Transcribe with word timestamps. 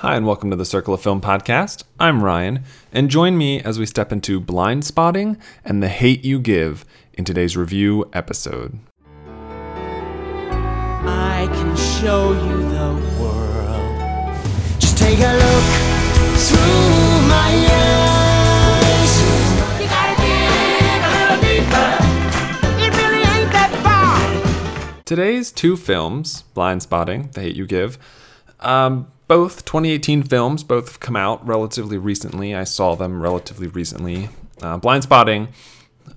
Hi, 0.00 0.14
and 0.14 0.26
welcome 0.26 0.50
to 0.50 0.56
the 0.56 0.66
Circle 0.66 0.92
of 0.92 1.00
Film 1.00 1.22
podcast. 1.22 1.84
I'm 1.98 2.22
Ryan, 2.22 2.64
and 2.92 3.08
join 3.08 3.38
me 3.38 3.62
as 3.62 3.78
we 3.78 3.86
step 3.86 4.12
into 4.12 4.38
Blindspotting 4.38 5.40
and 5.64 5.82
the 5.82 5.88
Hate 5.88 6.22
U 6.22 6.38
Give 6.38 6.84
in 7.14 7.24
today's 7.24 7.56
review 7.56 8.04
episode. 8.12 8.78
I 9.08 9.16
can 11.50 11.74
show 11.74 12.32
you 12.32 12.68
the 12.68 12.92
world. 13.18 14.36
Just 14.78 14.98
take 14.98 15.18
a 15.18 15.32
look 15.32 15.64
through 16.44 17.22
my 17.26 17.66
eyes. 17.72 19.20
You 19.80 19.88
gotta 19.88 20.14
dig 20.20 21.00
a 21.00 21.08
little 21.16 21.40
deeper. 21.40 21.96
It 22.84 22.92
really 22.98 23.22
ain't 23.40 23.50
that 23.52 23.72
far. 23.82 24.20
Today's 25.06 25.50
two 25.50 25.74
films, 25.74 26.44
Blindspotting, 26.54 27.32
The 27.32 27.40
Hate 27.40 27.56
U 27.56 27.64
Give, 27.66 27.96
um, 28.60 29.10
both 29.28 29.64
2018 29.64 30.22
films, 30.22 30.62
both 30.62 31.00
come 31.00 31.16
out 31.16 31.46
relatively 31.46 31.98
recently. 31.98 32.54
I 32.54 32.64
saw 32.64 32.94
them 32.94 33.20
relatively 33.20 33.66
recently. 33.66 34.28
Uh, 34.62 34.78
Blindspotting 34.78 35.48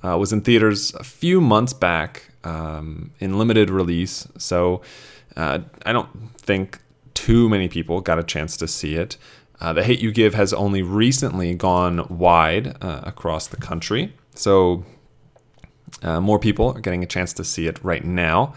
uh, 0.03 0.17
was 0.17 0.31
in 0.31 0.41
theaters 0.41 0.93
a 0.95 1.03
few 1.03 1.41
months 1.41 1.73
back 1.73 2.31
um, 2.43 3.11
in 3.19 3.37
limited 3.37 3.69
release, 3.69 4.27
so 4.37 4.81
uh, 5.35 5.59
I 5.85 5.93
don't 5.93 6.09
think 6.37 6.79
too 7.13 7.49
many 7.49 7.67
people 7.67 7.99
got 8.01 8.19
a 8.19 8.23
chance 8.23 8.55
to 8.57 8.67
see 8.67 8.95
it. 8.95 9.17
Uh, 9.59 9.73
the 9.73 9.83
Hate 9.83 9.99
U 9.99 10.11
Give 10.11 10.35
has 10.35 10.53
only 10.53 10.81
recently 10.81 11.53
gone 11.53 12.07
wide 12.09 12.77
uh, 12.81 13.01
across 13.03 13.47
the 13.47 13.57
country, 13.57 14.13
so 14.33 14.85
uh, 16.01 16.21
more 16.21 16.39
people 16.39 16.71
are 16.73 16.79
getting 16.79 17.03
a 17.03 17.07
chance 17.07 17.33
to 17.33 17.43
see 17.43 17.67
it 17.67 17.83
right 17.83 18.05
now. 18.05 18.53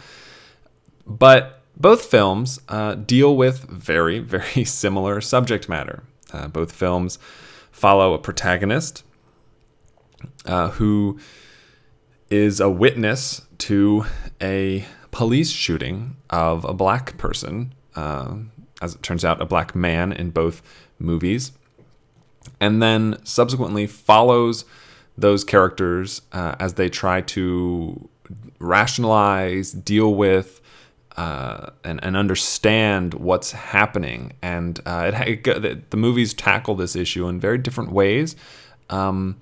But 1.06 1.61
both 1.76 2.04
films 2.04 2.60
uh, 2.68 2.94
deal 2.94 3.36
with 3.36 3.64
very, 3.68 4.18
very 4.18 4.64
similar 4.64 5.20
subject 5.20 5.68
matter. 5.68 6.04
Uh, 6.32 6.48
both 6.48 6.72
films 6.72 7.18
follow 7.70 8.14
a 8.14 8.18
protagonist 8.18 9.04
uh, 10.46 10.70
who 10.70 11.18
is 12.30 12.60
a 12.60 12.70
witness 12.70 13.42
to 13.58 14.04
a 14.40 14.84
police 15.10 15.50
shooting 15.50 16.16
of 16.30 16.64
a 16.64 16.72
black 16.72 17.18
person, 17.18 17.74
uh, 17.94 18.34
as 18.80 18.94
it 18.94 19.02
turns 19.02 19.24
out, 19.24 19.40
a 19.42 19.46
black 19.46 19.74
man 19.74 20.12
in 20.12 20.30
both 20.30 20.62
movies, 20.98 21.52
and 22.60 22.82
then 22.82 23.18
subsequently 23.24 23.86
follows 23.86 24.64
those 25.16 25.44
characters 25.44 26.22
uh, 26.32 26.54
as 26.58 26.74
they 26.74 26.88
try 26.88 27.20
to 27.20 28.08
rationalize, 28.58 29.72
deal 29.72 30.14
with, 30.14 30.61
uh, 31.16 31.70
and, 31.84 32.02
and 32.02 32.16
understand 32.16 33.14
what's 33.14 33.52
happening. 33.52 34.32
And 34.42 34.80
uh, 34.86 35.12
it, 35.14 35.46
it, 35.46 35.90
the 35.90 35.96
movies 35.96 36.32
tackle 36.32 36.74
this 36.74 36.96
issue 36.96 37.28
in 37.28 37.38
very 37.38 37.58
different 37.58 37.92
ways, 37.92 38.34
um, 38.90 39.40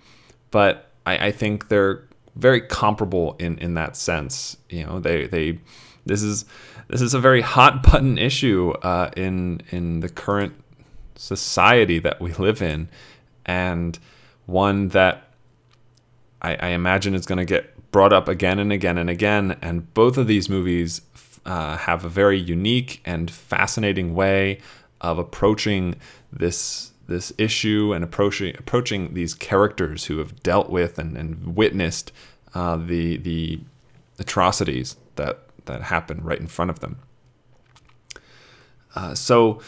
but 0.51 0.91
I, 1.07 1.27
I, 1.27 1.31
think 1.31 1.69
they're 1.69 2.05
very 2.37 2.61
comparable 2.61 3.37
in, 3.39 3.59
in 3.59 3.75
that 3.75 3.97
sense. 3.97 4.57
You 4.69 4.85
know, 4.85 5.01
they 5.01 5.27
they 5.27 5.59
this 6.07 6.23
is 6.23 6.45
this 6.89 7.01
is 7.01 7.15
a 7.15 7.21
very 7.21 7.41
hot 7.41 7.83
button 7.91 8.19
issue 8.19 8.73
uh, 8.83 9.11
in 9.17 9.63
in 9.71 10.01
the 10.01 10.09
current 10.09 10.55
society 11.15 11.99
that 12.01 12.21
we 12.21 12.33
live 12.35 12.63
in, 12.63 12.89
and 13.47 13.99
one 14.47 14.89
that 14.89 15.29
I, 16.43 16.55
I 16.57 16.69
imagine 16.69 17.15
is 17.15 17.27
going 17.27 17.39
to 17.39 17.45
get 17.45 17.91
brought 17.93 18.13
up 18.13 18.29
again 18.29 18.59
and 18.59 18.73
again 18.73 18.99
and 18.99 19.11
again. 19.11 19.57
And 19.63 19.93
both 19.95 20.17
of 20.17 20.27
these 20.27 20.49
movies 20.49 21.01
uh, 21.47 21.77
have 21.77 22.05
a 22.05 22.09
very 22.09 22.39
unique 22.39 23.01
and 23.05 23.31
fascinating 23.31 24.15
way 24.15 24.59
of 25.01 25.19
approaching 25.19 25.97
this 26.33 26.93
this 27.07 27.33
issue 27.39 27.93
and 27.93 28.05
approaching 28.05 28.55
approaching 28.59 29.15
these 29.15 29.35
characters 29.35 30.05
who 30.05 30.19
have 30.19 30.43
dealt 30.43 30.71
with 30.71 30.99
and, 30.99 31.17
and 31.17 31.57
witnessed 31.57 32.13
uh, 32.55 32.77
the 32.77 33.17
the 33.17 33.61
atrocities 34.19 34.97
that 35.17 35.41
that 35.67 35.83
happen 35.83 36.23
right 36.23 36.39
in 36.39 36.47
front 36.47 36.71
of 36.71 36.81
them. 36.81 36.99
Uh, 38.95 39.15
so, 39.15 39.61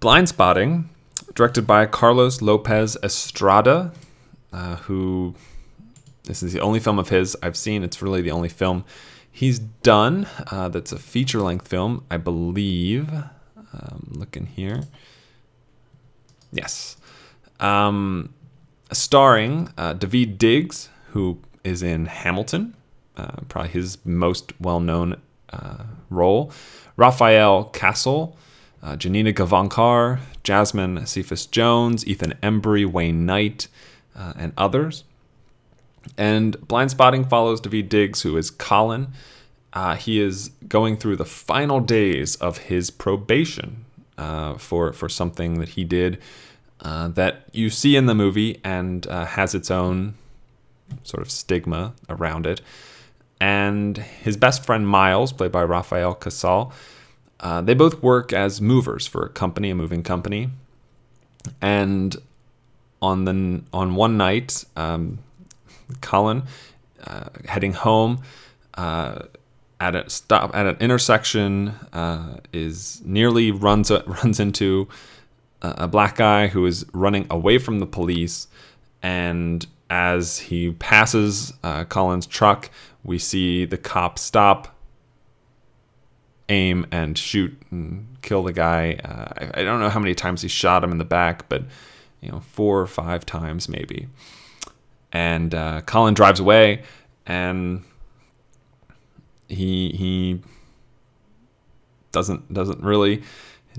Blindspotting, 0.00 0.86
directed 1.34 1.66
by 1.66 1.86
Carlos 1.86 2.42
Lopez 2.42 2.96
Estrada, 3.02 3.92
uh, 4.52 4.76
who 4.76 5.34
this 6.24 6.42
is 6.42 6.52
the 6.52 6.60
only 6.60 6.80
film 6.80 6.98
of 6.98 7.08
his 7.08 7.36
I've 7.42 7.56
seen. 7.56 7.84
It's 7.84 8.02
really 8.02 8.22
the 8.22 8.32
only 8.32 8.48
film 8.48 8.84
he's 9.36 9.58
done. 9.82 10.26
Uh, 10.50 10.68
that's 10.68 10.92
a 10.92 10.98
feature 10.98 11.42
length 11.42 11.68
film, 11.68 12.02
I 12.10 12.16
believe. 12.16 13.12
Um, 13.72 14.08
looking 14.10 14.46
here. 14.46 14.84
Yes. 16.50 16.96
Um, 17.60 18.32
starring 18.92 19.68
uh, 19.76 19.92
Daveed 19.94 20.38
Diggs, 20.38 20.88
who 21.12 21.38
is 21.64 21.82
in 21.82 22.06
Hamilton, 22.06 22.74
uh, 23.16 23.36
probably 23.48 23.72
his 23.72 23.98
most 24.04 24.58
well 24.58 24.80
known 24.80 25.20
uh, 25.52 25.84
role. 26.08 26.50
Rafael 26.96 27.64
Casal. 27.72 28.36
uh, 28.82 28.96
Janina 28.96 29.32
Gavankar, 29.32 30.20
Jasmine 30.44 31.06
Cephas 31.06 31.46
Jones, 31.46 32.06
Ethan 32.06 32.34
Embry, 32.42 32.86
Wayne 32.86 33.26
Knight, 33.26 33.68
uh, 34.14 34.32
and 34.36 34.52
others. 34.56 35.04
And 36.16 36.56
Blindspotting 36.58 37.28
follows 37.28 37.60
Daveed 37.60 37.88
Diggs, 37.88 38.22
who 38.22 38.36
is 38.36 38.50
Colin. 38.50 39.08
Uh, 39.72 39.96
he 39.96 40.20
is 40.20 40.50
going 40.68 40.96
through 40.96 41.16
the 41.16 41.24
final 41.24 41.80
days 41.80 42.36
of 42.36 42.58
his 42.58 42.90
probation 42.90 43.84
uh, 44.16 44.56
for 44.56 44.92
for 44.92 45.08
something 45.08 45.60
that 45.60 45.70
he 45.70 45.84
did 45.84 46.18
uh, 46.80 47.08
that 47.08 47.44
you 47.52 47.70
see 47.70 47.96
in 47.96 48.06
the 48.06 48.14
movie 48.14 48.60
and 48.64 49.06
uh, 49.06 49.24
has 49.24 49.54
its 49.54 49.70
own 49.70 50.14
sort 51.02 51.22
of 51.22 51.30
stigma 51.30 51.92
around 52.08 52.46
it. 52.46 52.60
And 53.40 53.98
his 53.98 54.36
best 54.36 54.64
friend 54.64 54.88
Miles, 54.88 55.32
played 55.32 55.52
by 55.52 55.62
Rafael 55.62 56.14
Casal, 56.14 56.72
uh, 57.40 57.60
they 57.60 57.74
both 57.74 58.02
work 58.02 58.32
as 58.32 58.60
movers 58.60 59.06
for 59.06 59.26
a 59.26 59.28
company, 59.28 59.70
a 59.70 59.74
moving 59.74 60.02
company. 60.02 60.50
And 61.60 62.16
on 63.02 63.24
the 63.24 63.62
on 63.72 63.94
one 63.94 64.16
night, 64.16 64.64
um, 64.74 65.18
Colin, 66.00 66.44
uh, 67.04 67.28
heading 67.46 67.72
home 67.72 68.22
uh, 68.74 69.22
at 69.80 69.94
a 69.94 70.08
stop 70.08 70.54
at 70.54 70.66
an 70.66 70.76
intersection, 70.80 71.68
uh, 71.92 72.38
is 72.52 73.02
nearly 73.04 73.50
runs 73.50 73.90
runs 74.06 74.40
into 74.40 74.88
a 75.62 75.88
black 75.88 76.16
guy 76.16 76.46
who 76.46 76.64
is 76.66 76.84
running 76.92 77.26
away 77.30 77.58
from 77.58 77.80
the 77.80 77.86
police, 77.86 78.46
and 79.02 79.66
as 79.88 80.38
he 80.38 80.72
passes 80.72 81.52
uh, 81.62 81.84
Colin's 81.84 82.26
truck, 82.26 82.70
we 83.04 83.18
see 83.18 83.64
the 83.64 83.76
cop 83.76 84.18
stop, 84.18 84.76
aim, 86.48 86.86
and 86.90 87.16
shoot 87.16 87.56
and 87.70 88.16
kill 88.22 88.42
the 88.42 88.52
guy. 88.52 88.94
Uh, 89.04 89.32
I, 89.54 89.60
I 89.60 89.64
don't 89.64 89.80
know 89.80 89.90
how 89.90 90.00
many 90.00 90.14
times 90.14 90.42
he 90.42 90.48
shot 90.48 90.82
him 90.82 90.92
in 90.92 90.98
the 90.98 91.04
back, 91.04 91.48
but 91.48 91.64
you 92.20 92.30
know, 92.30 92.40
four 92.40 92.80
or 92.80 92.86
five 92.86 93.24
times 93.24 93.68
maybe 93.68 94.08
and 95.16 95.54
uh, 95.54 95.80
Colin 95.86 96.12
drives 96.12 96.40
away, 96.40 96.82
and 97.24 97.82
he 99.48 99.90
he 99.92 100.40
doesn't 102.12 102.52
doesn't 102.52 102.82
really 102.82 103.22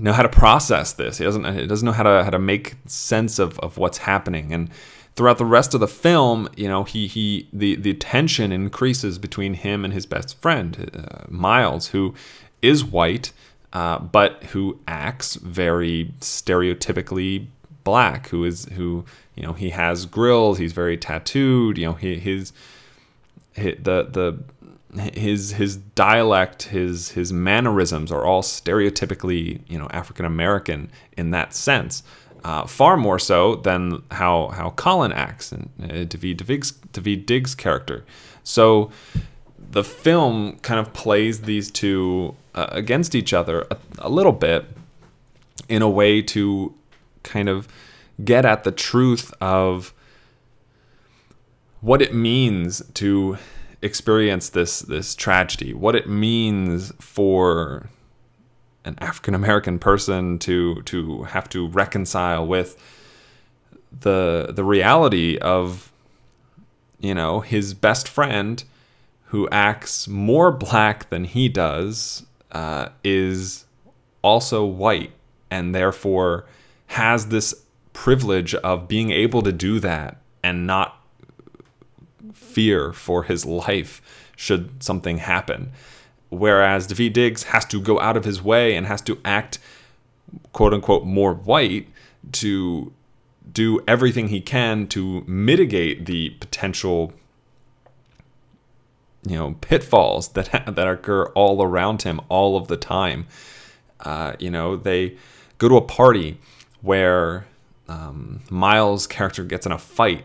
know 0.00 0.12
how 0.12 0.22
to 0.22 0.28
process 0.28 0.92
this. 0.94 1.18
He 1.18 1.24
doesn't 1.24 1.44
he 1.54 1.66
doesn't 1.68 1.86
know 1.86 1.92
how 1.92 2.02
to 2.02 2.24
how 2.24 2.30
to 2.30 2.40
make 2.40 2.74
sense 2.86 3.38
of, 3.38 3.56
of 3.60 3.78
what's 3.78 3.98
happening. 3.98 4.52
And 4.52 4.68
throughout 5.14 5.38
the 5.38 5.44
rest 5.44 5.74
of 5.74 5.80
the 5.80 5.86
film, 5.86 6.48
you 6.56 6.66
know, 6.66 6.82
he 6.82 7.06
he 7.06 7.48
the 7.52 7.76
the 7.76 7.94
tension 7.94 8.50
increases 8.50 9.16
between 9.18 9.54
him 9.54 9.84
and 9.84 9.94
his 9.94 10.06
best 10.06 10.40
friend 10.42 10.90
uh, 10.92 11.24
Miles, 11.28 11.88
who 11.88 12.14
is 12.62 12.84
white. 12.84 13.32
Uh, 13.70 13.98
but 13.98 14.42
who 14.44 14.80
acts 14.88 15.34
very 15.34 16.14
stereotypically 16.20 17.48
black, 17.88 18.28
who 18.28 18.44
is 18.44 18.66
who 18.76 19.04
you 19.34 19.42
know 19.42 19.54
he 19.54 19.70
has 19.70 20.04
grills, 20.04 20.58
he's 20.58 20.74
very 20.74 20.98
tattooed. 20.98 21.78
You 21.78 21.86
know 21.86 21.92
he, 21.94 22.18
his, 22.18 22.52
his 23.54 23.76
the 23.82 23.98
the 24.04 25.00
his 25.14 25.52
his 25.52 25.76
dialect, 25.76 26.64
his 26.64 27.12
his 27.12 27.32
mannerisms 27.32 28.12
are 28.12 28.24
all 28.24 28.42
stereotypically 28.42 29.60
you 29.68 29.78
know 29.78 29.88
African 29.90 30.26
American 30.26 30.90
in 31.16 31.30
that 31.30 31.54
sense. 31.54 32.02
Uh, 32.44 32.66
far 32.66 32.96
more 32.96 33.18
so 33.18 33.56
than 33.56 34.02
how 34.10 34.48
how 34.48 34.70
Colin 34.70 35.12
acts 35.12 35.50
and 35.50 35.70
uh, 35.82 36.04
Daveed 36.12 36.44
Diggs, 36.46 36.72
Daveed 36.92 37.24
Diggs' 37.24 37.54
character. 37.54 38.04
So 38.44 38.90
the 39.70 39.82
film 39.82 40.58
kind 40.58 40.78
of 40.78 40.92
plays 40.92 41.42
these 41.42 41.70
two 41.70 42.36
uh, 42.54 42.68
against 42.70 43.14
each 43.14 43.32
other 43.32 43.66
a, 43.70 43.76
a, 43.98 44.08
little 44.08 44.32
bit 44.32 44.64
in 45.68 45.82
a 45.82 45.88
way 45.88 46.22
to 46.22 46.74
kind 47.22 47.48
of 47.48 47.68
get 48.24 48.44
at 48.44 48.64
the 48.64 48.72
truth 48.72 49.32
of 49.40 49.94
what 51.80 52.02
it 52.02 52.12
means 52.12 52.82
to 52.94 53.38
experience 53.82 54.48
this 54.48 54.80
this 54.80 55.14
tragedy, 55.14 55.72
what 55.72 55.94
it 55.94 56.08
means 56.08 56.92
for 56.98 57.88
an 58.84 58.96
African 59.00 59.34
American 59.34 59.78
person 59.78 60.38
to 60.40 60.82
to 60.82 61.24
have 61.24 61.48
to 61.50 61.68
reconcile 61.68 62.46
with 62.46 62.76
the 64.00 64.48
the 64.50 64.64
reality 64.64 65.38
of 65.38 65.92
you 66.98 67.14
know 67.14 67.40
his 67.40 67.74
best 67.74 68.08
friend 68.08 68.64
who 69.26 69.48
acts 69.50 70.08
more 70.08 70.50
black 70.50 71.10
than 71.10 71.24
he 71.24 71.48
does 71.48 72.24
uh, 72.50 72.88
is 73.04 73.66
also 74.22 74.64
white 74.64 75.12
and 75.50 75.74
therefore 75.74 76.46
has 76.88 77.28
this 77.28 77.54
privilege 77.92 78.54
of 78.56 78.88
being 78.88 79.10
able 79.10 79.42
to 79.42 79.52
do 79.52 79.80
that 79.80 80.18
and 80.42 80.66
not 80.66 81.02
fear 82.32 82.92
for 82.92 83.24
his 83.24 83.44
life 83.44 84.00
should 84.36 84.82
something 84.82 85.18
happen. 85.18 85.72
Whereas 86.30 86.86
Daveed 86.86 87.12
Diggs 87.12 87.44
has 87.44 87.64
to 87.66 87.80
go 87.80 88.00
out 88.00 88.16
of 88.16 88.24
his 88.24 88.42
way 88.42 88.74
and 88.76 88.86
has 88.86 89.00
to 89.02 89.18
act 89.24 89.58
quote 90.52 90.74
unquote 90.74 91.04
more 91.04 91.34
white 91.34 91.88
to 92.32 92.92
do 93.50 93.80
everything 93.88 94.28
he 94.28 94.40
can 94.40 94.86
to 94.88 95.22
mitigate 95.26 96.06
the 96.06 96.30
potential 96.30 97.12
you 99.26 99.36
know 99.36 99.56
pitfalls 99.60 100.28
that 100.30 100.50
that 100.66 100.88
occur 100.88 101.24
all 101.34 101.62
around 101.62 102.02
him 102.02 102.20
all 102.28 102.56
of 102.56 102.68
the 102.68 102.76
time. 102.76 103.26
Uh, 104.00 104.34
you 104.38 104.50
know, 104.50 104.76
they 104.76 105.16
go 105.58 105.68
to 105.68 105.76
a 105.76 105.82
party 105.82 106.38
where 106.82 107.46
um, 107.88 108.42
Miles' 108.50 109.06
character 109.06 109.44
gets 109.44 109.66
in 109.66 109.72
a 109.72 109.78
fight, 109.78 110.24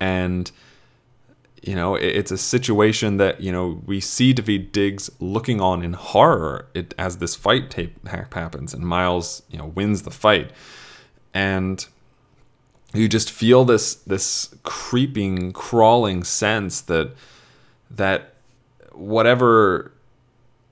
and 0.00 0.50
you 1.62 1.74
know 1.74 1.94
it, 1.94 2.04
it's 2.04 2.30
a 2.30 2.38
situation 2.38 3.16
that 3.16 3.40
you 3.40 3.52
know 3.52 3.82
we 3.86 4.00
see 4.00 4.34
Daveed 4.34 4.72
Diggs 4.72 5.10
looking 5.20 5.60
on 5.60 5.82
in 5.82 5.94
horror 5.94 6.66
it, 6.74 6.94
as 6.98 7.18
this 7.18 7.34
fight 7.34 7.70
tape 7.70 8.06
happens, 8.08 8.74
and 8.74 8.86
Miles 8.86 9.42
you 9.50 9.58
know 9.58 9.66
wins 9.66 10.02
the 10.02 10.10
fight, 10.10 10.50
and 11.32 11.86
you 12.92 13.08
just 13.08 13.30
feel 13.30 13.64
this 13.64 13.94
this 13.94 14.54
creeping, 14.62 15.52
crawling 15.52 16.24
sense 16.24 16.80
that 16.82 17.12
that 17.90 18.34
whatever 18.92 19.92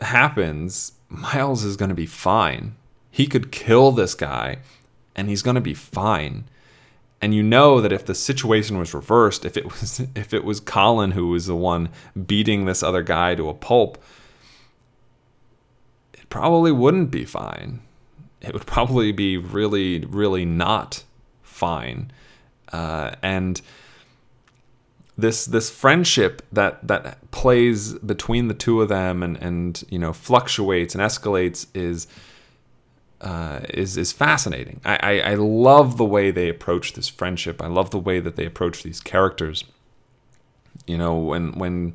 happens, 0.01 0.93
Miles 1.09 1.65
is 1.65 1.77
going 1.77 1.91
to 1.91 1.95
be 1.95 2.07
fine. 2.07 2.75
He 3.15 3.29
could 3.29 3.53
kill 3.53 3.93
this 3.93 4.13
guy 4.13 4.59
and 5.15 5.29
he's 5.29 5.43
going 5.43 5.55
to 5.55 5.61
be 5.61 5.73
fine. 5.73 6.47
And 7.23 7.33
you 7.33 7.45
know 7.45 7.81
that 7.81 7.93
if 7.93 8.05
the 8.05 8.15
situation 8.15 8.77
was 8.77 8.93
reversed, 8.93 9.45
if 9.45 9.57
it 9.57 9.65
was 9.81 10.01
if 10.17 10.35
it 10.35 10.43
was 10.43 10.59
Colin 10.59 11.13
who 11.13 11.29
was 11.29 11.47
the 11.47 11.55
one 11.55 11.91
beating 12.27 12.65
this 12.65 12.83
other 12.83 13.05
guy 13.05 13.37
to 13.37 13.49
a 13.49 13.55
pulp, 13.55 14.03
it 16.13 16.29
probably 16.29 16.73
wouldn't 16.73 17.13
be 17.13 17.25
fine. 17.25 17.83
It 18.41 18.53
would 18.53 18.67
probably 18.67 19.13
be 19.13 19.37
really 19.37 20.01
really 20.01 20.45
not 20.45 21.05
fine. 21.41 22.11
Uh, 22.73 23.13
and 23.23 23.63
this 25.17 25.47
this 25.47 25.71
friendship 25.71 26.43
that 26.51 26.85
that 26.89 27.31
plays 27.31 27.93
between 27.93 28.49
the 28.49 28.55
two 28.55 28.83
of 28.83 28.89
them 28.89 29.23
and 29.23 29.37
and 29.37 29.85
you 29.89 30.01
know 30.01 30.13
fluctuates 30.13 30.97
and 30.97 31.05
escalates 31.05 31.69
is 31.75 32.09
uh, 33.21 33.61
is 33.71 33.97
is 33.97 34.13
fascinating. 34.13 34.81
I, 34.85 34.97
I, 35.03 35.21
I 35.31 35.35
love 35.35 35.97
the 35.97 36.05
way 36.05 36.31
they 36.31 36.49
approach 36.49 36.93
this 36.93 37.09
friendship. 37.09 37.63
I 37.63 37.69
love 37.69 37.91
the 37.91 37.99
way 37.99 38.21
that 38.21 38.37
they 38.37 38.47
approach 38.47 38.83
these 38.83 39.01
characters. 39.01 39.65
You 40.87 40.99
know 40.99 41.17
when 41.17 41.53
when 41.59 41.95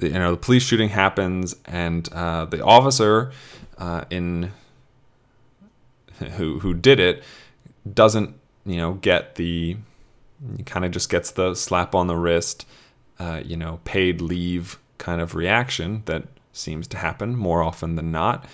you 0.00 0.10
know 0.10 0.32
the 0.32 0.36
police 0.36 0.62
shooting 0.62 0.90
happens 0.90 1.56
and 1.66 2.10
uh, 2.12 2.44
the 2.44 2.64
officer 2.64 3.32
uh, 3.78 4.04
in 4.10 4.52
who 6.36 6.60
who 6.60 6.74
did 6.74 7.00
it 7.00 7.24
doesn't 7.92 8.38
you 8.64 8.76
know 8.76 8.94
get 8.94 9.36
the 9.36 9.76
kind 10.64 10.84
of 10.84 10.90
just 10.90 11.10
gets 11.10 11.30
the 11.32 11.54
slap 11.54 11.94
on 11.94 12.06
the 12.06 12.16
wrist, 12.16 12.66
uh, 13.18 13.42
you 13.44 13.56
know, 13.56 13.80
paid 13.84 14.20
leave 14.20 14.78
kind 14.98 15.20
of 15.20 15.34
reaction 15.34 16.02
that 16.06 16.24
seems 16.52 16.86
to 16.88 16.96
happen 16.96 17.36
more 17.36 17.62
often 17.62 17.96
than 17.96 18.10
not. 18.10 18.44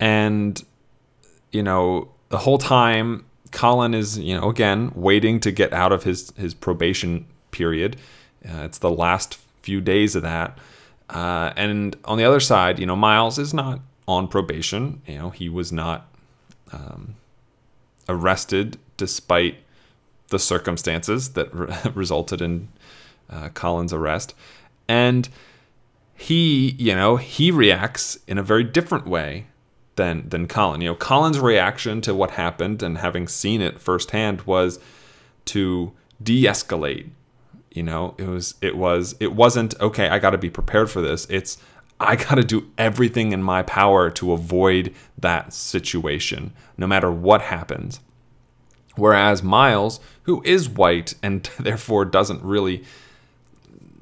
And, 0.00 0.62
you 1.50 1.62
know, 1.62 2.10
the 2.28 2.38
whole 2.38 2.58
time, 2.58 3.24
Colin 3.50 3.94
is, 3.94 4.18
you 4.18 4.38
know, 4.38 4.48
again, 4.48 4.92
waiting 4.94 5.40
to 5.40 5.50
get 5.50 5.72
out 5.72 5.92
of 5.92 6.04
his, 6.04 6.32
his 6.36 6.54
probation 6.54 7.26
period. 7.50 7.96
Uh, 8.46 8.62
it's 8.62 8.78
the 8.78 8.90
last 8.90 9.38
few 9.62 9.80
days 9.80 10.14
of 10.14 10.22
that. 10.22 10.58
Uh, 11.10 11.52
and 11.56 11.96
on 12.04 12.18
the 12.18 12.24
other 12.24 12.40
side, 12.40 12.78
you 12.78 12.86
know, 12.86 12.96
Miles 12.96 13.38
is 13.38 13.54
not 13.54 13.80
on 14.06 14.28
probation. 14.28 15.00
You 15.06 15.18
know, 15.18 15.30
he 15.30 15.48
was 15.48 15.72
not 15.72 16.06
um, 16.72 17.14
arrested 18.08 18.78
despite 18.96 19.56
the 20.28 20.38
circumstances 20.38 21.30
that 21.30 21.52
re- 21.54 21.74
resulted 21.94 22.42
in 22.42 22.68
uh, 23.30 23.48
Colin's 23.50 23.92
arrest. 23.92 24.34
And 24.86 25.28
he, 26.14 26.70
you 26.78 26.94
know, 26.94 27.16
he 27.16 27.50
reacts 27.50 28.18
in 28.26 28.38
a 28.38 28.42
very 28.42 28.64
different 28.64 29.06
way 29.06 29.46
than 29.98 30.26
than 30.26 30.48
Colin. 30.48 30.80
You 30.80 30.88
know, 30.88 30.94
Colin's 30.94 31.38
reaction 31.38 32.00
to 32.02 32.14
what 32.14 32.30
happened 32.30 32.82
and 32.82 32.96
having 32.96 33.28
seen 33.28 33.60
it 33.60 33.78
firsthand 33.78 34.42
was 34.42 34.78
to 35.46 35.92
de-escalate. 36.22 37.10
You 37.70 37.82
know, 37.82 38.14
it 38.16 38.26
was 38.26 38.54
it 38.62 38.78
was 38.78 39.14
it 39.20 39.34
wasn't 39.34 39.78
okay, 39.80 40.08
I 40.08 40.18
got 40.18 40.30
to 40.30 40.38
be 40.38 40.48
prepared 40.48 40.90
for 40.90 41.02
this. 41.02 41.26
It's 41.28 41.58
I 42.00 42.16
got 42.16 42.36
to 42.36 42.44
do 42.44 42.70
everything 42.78 43.32
in 43.32 43.42
my 43.42 43.62
power 43.62 44.08
to 44.10 44.32
avoid 44.32 44.94
that 45.18 45.52
situation 45.52 46.52
no 46.78 46.86
matter 46.86 47.10
what 47.10 47.42
happens. 47.42 48.00
Whereas 48.94 49.42
Miles, 49.42 50.00
who 50.22 50.42
is 50.44 50.68
white 50.68 51.14
and 51.22 51.42
therefore 51.58 52.04
doesn't 52.04 52.42
really 52.42 52.84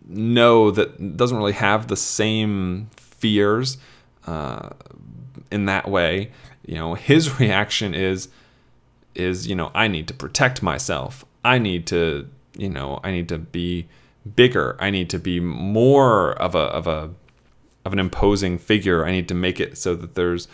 know 0.06 0.70
that, 0.70 1.16
doesn't 1.16 1.36
really 1.36 1.52
have 1.52 1.88
the 1.88 1.96
same 1.96 2.90
fears 2.96 3.78
uh, 4.26 4.70
in 5.50 5.66
that 5.66 5.88
way, 5.88 6.30
you 6.64 6.74
know, 6.74 6.94
his 6.94 7.38
reaction 7.40 7.94
is, 7.94 8.28
is, 9.14 9.46
you 9.46 9.54
know, 9.54 9.70
I 9.74 9.88
need 9.88 10.08
to 10.08 10.14
protect 10.14 10.62
myself. 10.62 11.24
I 11.44 11.58
need 11.58 11.86
to, 11.88 12.28
you 12.56 12.68
know, 12.68 13.00
I 13.04 13.10
need 13.10 13.28
to 13.28 13.38
be 13.38 13.86
bigger. 14.34 14.76
I 14.80 14.90
need 14.90 15.08
to 15.10 15.18
be 15.18 15.40
more 15.40 16.32
of 16.32 16.54
a, 16.54 16.58
of 16.58 16.86
a, 16.86 17.10
of 17.84 17.92
an 17.92 17.98
imposing 17.98 18.58
figure. 18.58 19.06
I 19.06 19.12
need 19.12 19.28
to 19.28 19.34
make 19.34 19.60
it 19.60 19.78
so 19.78 19.94
that 19.94 20.14
there's, 20.14 20.48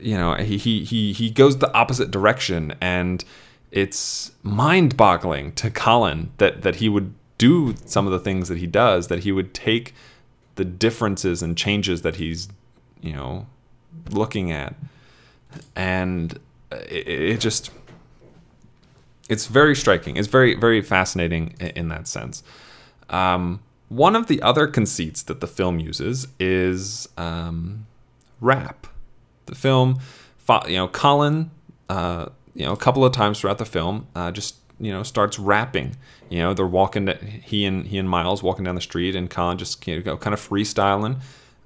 you 0.00 0.16
know 0.16 0.34
he 0.34 0.58
he 0.58 0.84
he 0.84 1.12
he 1.12 1.30
goes 1.30 1.58
the 1.58 1.72
opposite 1.72 2.10
direction 2.10 2.74
and 2.80 3.24
it's 3.70 4.32
mind-boggling 4.42 5.52
to 5.52 5.70
Colin 5.70 6.30
that 6.38 6.62
that 6.62 6.76
he 6.76 6.88
would 6.88 7.14
do 7.38 7.74
some 7.84 8.06
of 8.06 8.12
the 8.12 8.18
things 8.18 8.48
that 8.48 8.58
he 8.58 8.66
does 8.66 9.08
that 9.08 9.20
he 9.20 9.32
would 9.32 9.52
take 9.52 9.94
the 10.54 10.64
differences 10.64 11.42
and 11.42 11.56
changes 11.56 12.02
that 12.02 12.16
he's 12.16 12.48
you 13.06 13.14
know 13.14 13.46
looking 14.10 14.52
at 14.52 14.74
and 15.74 16.38
it, 16.72 17.08
it 17.08 17.40
just 17.40 17.70
it's 19.28 19.46
very 19.46 19.74
striking 19.74 20.16
it's 20.16 20.28
very 20.28 20.54
very 20.54 20.82
fascinating 20.82 21.54
in, 21.60 21.88
that 21.88 22.06
sense 22.06 22.42
um, 23.08 23.60
one 23.88 24.16
of 24.16 24.26
the 24.26 24.42
other 24.42 24.66
conceits 24.66 25.22
that 25.22 25.40
the 25.40 25.46
film 25.46 25.78
uses 25.78 26.26
is 26.40 27.08
um, 27.16 27.86
rap 28.40 28.88
the 29.46 29.54
film. 29.54 29.98
You 30.68 30.76
know, 30.76 30.88
Colin, 30.88 31.50
uh, 31.88 32.26
you 32.54 32.64
know, 32.64 32.72
a 32.72 32.76
couple 32.76 33.04
of 33.04 33.12
times 33.12 33.40
throughout 33.40 33.58
the 33.58 33.64
film, 33.64 34.06
uh, 34.14 34.30
just 34.30 34.56
you 34.78 34.92
know, 34.92 35.02
starts 35.02 35.38
rapping. 35.38 35.96
You 36.28 36.40
know, 36.40 36.54
they're 36.54 36.66
walking. 36.66 37.08
he 37.42 37.64
and 37.64 37.86
he 37.86 37.98
and 37.98 38.08
Miles 38.08 38.42
walking 38.42 38.64
down 38.64 38.74
the 38.74 38.80
street, 38.80 39.16
and 39.16 39.30
Colin 39.30 39.58
just 39.58 39.84
you 39.86 40.02
know, 40.02 40.16
kind 40.16 40.34
of 40.34 40.40
freestyling 40.40 41.20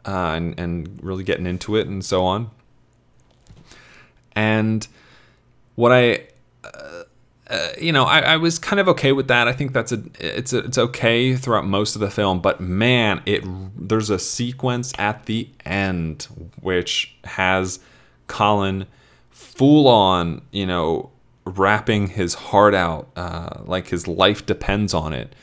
uh, 0.07 0.35
and 0.37 0.59
and 0.59 0.99
really 1.03 1.25
getting 1.25 1.47
into 1.47 1.77
it 1.77 1.87
and 1.87 2.05
so 2.05 2.25
on. 2.25 2.51
And 4.35 4.87
what 5.75 5.93
I 5.93 6.27
uh, 6.65 7.05
uh, 7.51 7.71
you 7.81 7.91
know, 7.91 8.05
I, 8.05 8.21
I, 8.21 8.37
was 8.37 8.61
kind 8.61 8.79
of 8.79 8.87
okay 8.91 9.11
with 9.11 9.27
that. 9.27 9.49
I 9.49 9.53
think 9.53 9.73
that's 9.73 9.91
a 9.91 10.01
it's 10.21 10.53
a, 10.53 10.59
it's 10.59 10.79
okay 10.79 11.35
throughout 11.35 11.67
most 11.67 11.97
of 11.97 12.01
the 12.01 12.11
film, 12.11 12.41
but 12.41 12.61
man, 12.61 13.21
it 13.27 13.43
there's 13.77 14.09
a 14.09 14.21
sequence 14.21 14.93
at 14.99 15.27
the 15.27 15.49
end 15.65 16.29
which 16.61 17.17
has 17.25 17.81
Colin 18.29 18.87
full 19.31 19.89
on, 19.89 20.43
you 20.53 20.65
know, 20.65 21.11
rapping 21.45 22.09
his 22.09 22.35
heart 22.35 22.73
out, 22.73 23.09
uh, 23.17 23.63
like 23.65 23.89
his 23.89 24.07
life 24.07 24.47
depends 24.47 24.95
on 24.95 25.13
it, 25.13 25.35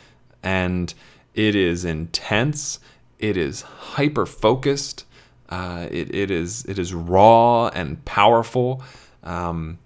and 0.42 0.94
it 1.34 1.56
is 1.56 1.84
intense. 1.84 2.80
It 3.20 3.38
is 3.38 3.62
hyper 3.62 4.26
focused. 4.26 5.06
Uh, 5.50 5.88
it, 5.92 6.14
it 6.14 6.32
is 6.32 6.66
it 6.66 6.78
is 6.80 6.94
raw 6.94 7.68
and 7.70 8.04
powerful. 8.06 8.84
Um, 9.24 9.80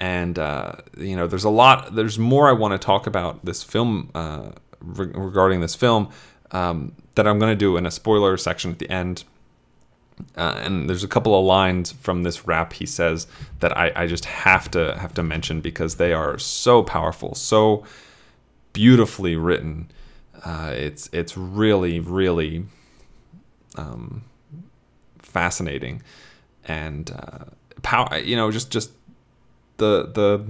and 0.00 0.38
uh, 0.38 0.72
you 0.98 1.16
know 1.16 1.26
there's 1.26 1.44
a 1.44 1.50
lot 1.50 1.94
there's 1.94 2.18
more 2.18 2.48
i 2.48 2.52
want 2.52 2.72
to 2.72 2.78
talk 2.78 3.06
about 3.06 3.44
this 3.44 3.62
film 3.62 4.10
uh, 4.14 4.50
re- 4.80 5.12
regarding 5.14 5.60
this 5.60 5.74
film 5.74 6.10
um, 6.52 6.92
that 7.14 7.26
i'm 7.26 7.38
going 7.38 7.50
to 7.52 7.56
do 7.56 7.76
in 7.78 7.86
a 7.86 7.90
spoiler 7.90 8.36
section 8.36 8.72
at 8.72 8.78
the 8.78 8.90
end 8.90 9.24
Uh, 10.36 10.54
and 10.64 10.88
there's 10.88 11.04
a 11.04 11.08
couple 11.08 11.38
of 11.38 11.44
lines 11.44 11.92
from 11.92 12.22
this 12.22 12.46
rap 12.46 12.72
he 12.74 12.86
says 12.86 13.26
that 13.60 13.76
I, 13.76 13.92
I 13.96 14.06
just 14.06 14.24
have 14.26 14.70
to 14.72 14.96
have 14.98 15.12
to 15.14 15.22
mention 15.22 15.60
because 15.60 15.96
they 15.96 16.12
are 16.12 16.38
so 16.38 16.82
powerful, 16.82 17.34
so 17.34 17.84
beautifully 18.72 19.36
written. 19.36 19.90
Uh, 20.44 20.72
it's 20.74 21.08
it's 21.12 21.36
really 21.36 22.00
really 22.00 22.66
um, 23.76 24.22
fascinating 25.18 26.02
and 26.64 27.10
uh, 27.10 27.44
power. 27.82 28.18
You 28.18 28.36
know, 28.36 28.50
just 28.50 28.70
just 28.70 28.90
the 29.78 30.10
the 30.12 30.44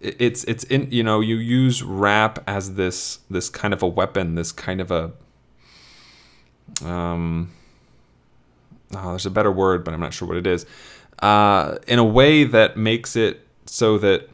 it's 0.00 0.44
it's 0.44 0.64
in 0.64 0.90
you 0.90 1.02
know 1.02 1.20
you 1.20 1.36
use 1.36 1.82
rap 1.82 2.42
as 2.46 2.74
this 2.74 3.18
this 3.28 3.48
kind 3.48 3.74
of 3.74 3.82
a 3.82 3.88
weapon, 3.88 4.34
this 4.34 4.52
kind 4.52 4.80
of 4.80 4.90
a 4.90 5.12
um 6.84 7.50
oh, 8.94 9.10
there's 9.10 9.26
a 9.26 9.30
better 9.30 9.52
word, 9.52 9.84
but 9.84 9.94
I'm 9.94 10.00
not 10.00 10.14
sure 10.14 10.26
what 10.26 10.36
it 10.36 10.46
is. 10.46 10.66
Uh, 11.20 11.76
in 11.86 11.98
a 11.98 12.04
way 12.04 12.44
that 12.44 12.76
makes 12.76 13.14
it 13.14 13.46
so 13.66 13.98
that 13.98 14.28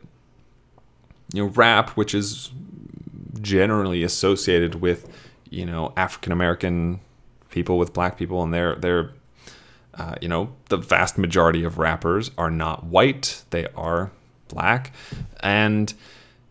you 1.33 1.45
know 1.45 1.51
rap, 1.51 1.91
which 1.91 2.15
is 2.15 2.51
generally 3.43 4.03
associated 4.03 4.77
with 4.77 5.09
you 5.51 5.65
know 5.65 5.93
African 5.97 6.33
American 6.33 7.01
people 7.51 7.79
with 7.79 7.93
black 7.93 8.19
people, 8.19 8.43
and 8.43 8.53
they're 8.53 8.75
they're 8.77 9.11
uh, 9.95 10.17
you 10.21 10.29
know 10.29 10.51
the 10.69 10.77
vast 10.77 11.19
majority 11.19 11.65
of 11.65 11.79
rappers 11.79 12.31
are 12.37 12.51
not 12.51 12.85
white; 12.85 13.45
they 13.51 13.67
are 13.77 14.11
black, 14.49 14.93
and 15.41 15.95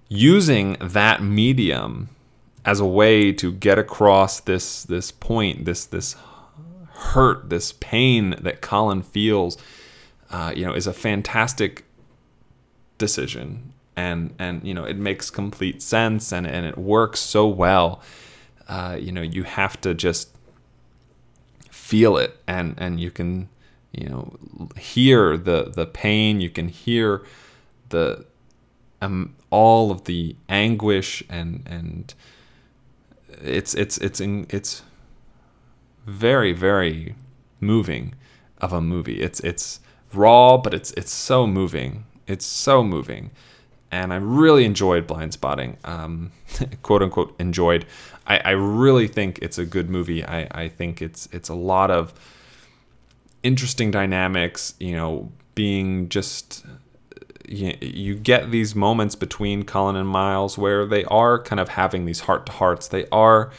using 0.07 0.77
that 0.79 1.21
medium 1.21 2.09
as 2.65 2.79
a 2.79 2.85
way 2.85 3.31
to 3.31 3.51
get 3.51 3.77
across 3.77 4.39
this 4.41 4.83
this 4.83 5.11
point, 5.11 5.65
this 5.65 5.85
this 5.85 6.15
hurt, 6.95 7.49
this 7.49 7.73
pain 7.73 8.35
that 8.41 8.61
Colin 8.61 9.03
feels, 9.03 9.57
uh, 10.31 10.53
you 10.55 10.65
know, 10.65 10.73
is 10.73 10.87
a 10.87 10.93
fantastic 10.93 11.85
decision, 12.97 13.73
and 13.95 14.33
and 14.39 14.63
you 14.63 14.73
know 14.73 14.83
it 14.83 14.97
makes 14.97 15.29
complete 15.29 15.81
sense, 15.81 16.31
and 16.31 16.45
and 16.47 16.65
it 16.65 16.77
works 16.77 17.19
so 17.19 17.47
well. 17.47 18.01
Uh, 18.67 18.97
you 18.99 19.11
know, 19.11 19.21
you 19.21 19.43
have 19.43 19.79
to 19.81 19.93
just 19.93 20.29
feel 21.69 22.17
it, 22.17 22.37
and 22.47 22.75
and 22.77 22.99
you 22.99 23.11
can 23.11 23.49
you 23.91 24.09
know 24.09 24.35
hear 24.77 25.37
the 25.37 25.71
the 25.73 25.85
pain, 25.85 26.41
you 26.41 26.49
can 26.49 26.67
hear 26.67 27.23
the 27.89 28.25
um, 29.01 29.35
all 29.49 29.91
of 29.91 30.05
the 30.05 30.35
anguish 30.49 31.23
and 31.29 31.63
and 31.65 32.13
it's 33.41 33.73
it's 33.75 33.97
it's 33.99 34.19
in, 34.19 34.47
it's 34.49 34.81
very 36.05 36.51
very 36.51 37.15
moving 37.59 38.13
of 38.59 38.73
a 38.73 38.81
movie. 38.81 39.21
It's 39.21 39.39
it's 39.41 39.79
raw, 40.13 40.57
but 40.57 40.73
it's 40.73 40.91
it's 40.91 41.11
so 41.11 41.47
moving. 41.47 42.05
It's 42.27 42.45
so 42.45 42.83
moving, 42.83 43.31
and 43.91 44.13
I 44.13 44.17
really 44.17 44.65
enjoyed 44.65 45.07
Blindspotting. 45.07 45.77
Um, 45.87 46.31
quote 46.81 47.01
unquote 47.01 47.35
enjoyed. 47.39 47.85
I, 48.27 48.37
I 48.39 48.49
really 48.51 49.07
think 49.07 49.39
it's 49.41 49.57
a 49.57 49.65
good 49.65 49.89
movie. 49.89 50.23
I, 50.23 50.47
I 50.51 50.69
think 50.69 51.01
it's 51.01 51.27
it's 51.31 51.49
a 51.49 51.55
lot 51.55 51.91
of 51.91 52.13
interesting 53.43 53.91
dynamics. 53.91 54.73
You 54.79 54.95
know, 54.95 55.31
being 55.53 56.09
just 56.09 56.65
you, 57.47 57.75
you 57.81 58.15
get 58.15 58.51
these 58.51 58.75
moments 58.75 59.15
between 59.15 59.63
Colin 59.63 59.95
and 59.95 60.07
Miles 60.07 60.57
where 60.57 60.85
they 60.85 61.03
are 61.05 61.41
kind 61.41 61.59
of 61.59 61.69
having 61.69 62.05
these 62.05 62.21
heart 62.21 62.45
to 62.47 62.51
hearts. 62.53 62.87
They 62.87 63.07
are 63.11 63.51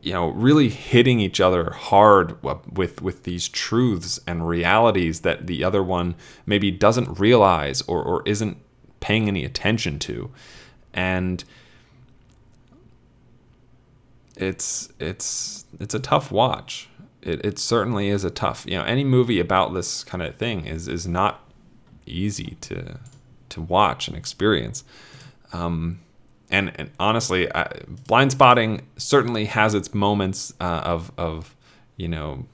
you 0.00 0.12
know 0.12 0.28
really 0.28 0.68
hitting 0.68 1.20
each 1.20 1.40
other 1.40 1.70
hard 1.70 2.42
with 2.42 3.02
with 3.02 3.24
these 3.24 3.48
truths 3.48 4.20
and 4.26 4.48
realities 4.48 5.20
that 5.20 5.46
the 5.46 5.64
other 5.64 5.82
one 5.82 6.14
maybe 6.46 6.70
doesn't 6.70 7.18
realize 7.18 7.82
or, 7.82 8.02
or 8.02 8.22
isn't 8.24 8.58
paying 9.00 9.28
any 9.28 9.44
attention 9.44 9.98
to. 10.00 10.30
And 10.92 11.44
it's 14.36 14.88
it's 14.98 15.64
it's 15.80 15.94
a 15.94 16.00
tough 16.00 16.30
watch. 16.30 16.88
It, 17.22 17.44
it 17.44 17.58
certainly 17.58 18.08
is 18.08 18.24
a 18.24 18.30
tough 18.30 18.64
you 18.66 18.76
know 18.76 18.84
any 18.84 19.04
movie 19.04 19.40
about 19.40 19.74
this 19.74 20.04
kind 20.04 20.22
of 20.22 20.36
thing 20.36 20.66
is 20.66 20.88
is 20.88 21.06
not 21.06 21.44
easy 22.06 22.56
to 22.62 22.98
to 23.50 23.60
watch 23.60 24.08
and 24.08 24.16
experience. 24.16 24.84
Um, 25.52 26.00
and, 26.50 26.72
and 26.76 26.90
honestly, 26.98 27.52
I, 27.54 27.64
Blindspotting 28.08 28.82
certainly 28.96 29.46
has 29.46 29.74
its 29.74 29.94
moments 29.94 30.52
uh, 30.60 30.82
of 30.84 31.12
of 31.18 31.54
you 31.96 32.08
know 32.08 32.46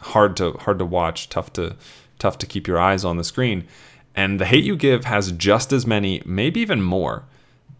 hard 0.00 0.36
to 0.38 0.52
hard 0.52 0.78
to 0.78 0.84
watch, 0.84 1.28
tough 1.28 1.52
to 1.54 1.76
tough 2.18 2.38
to 2.38 2.46
keep 2.46 2.66
your 2.66 2.78
eyes 2.78 3.04
on 3.04 3.16
the 3.16 3.24
screen. 3.24 3.66
And 4.14 4.40
the 4.40 4.46
Hate 4.46 4.64
U 4.64 4.76
Give 4.76 5.04
has 5.04 5.32
just 5.32 5.72
as 5.72 5.86
many, 5.86 6.22
maybe 6.24 6.60
even 6.60 6.82
more. 6.82 7.24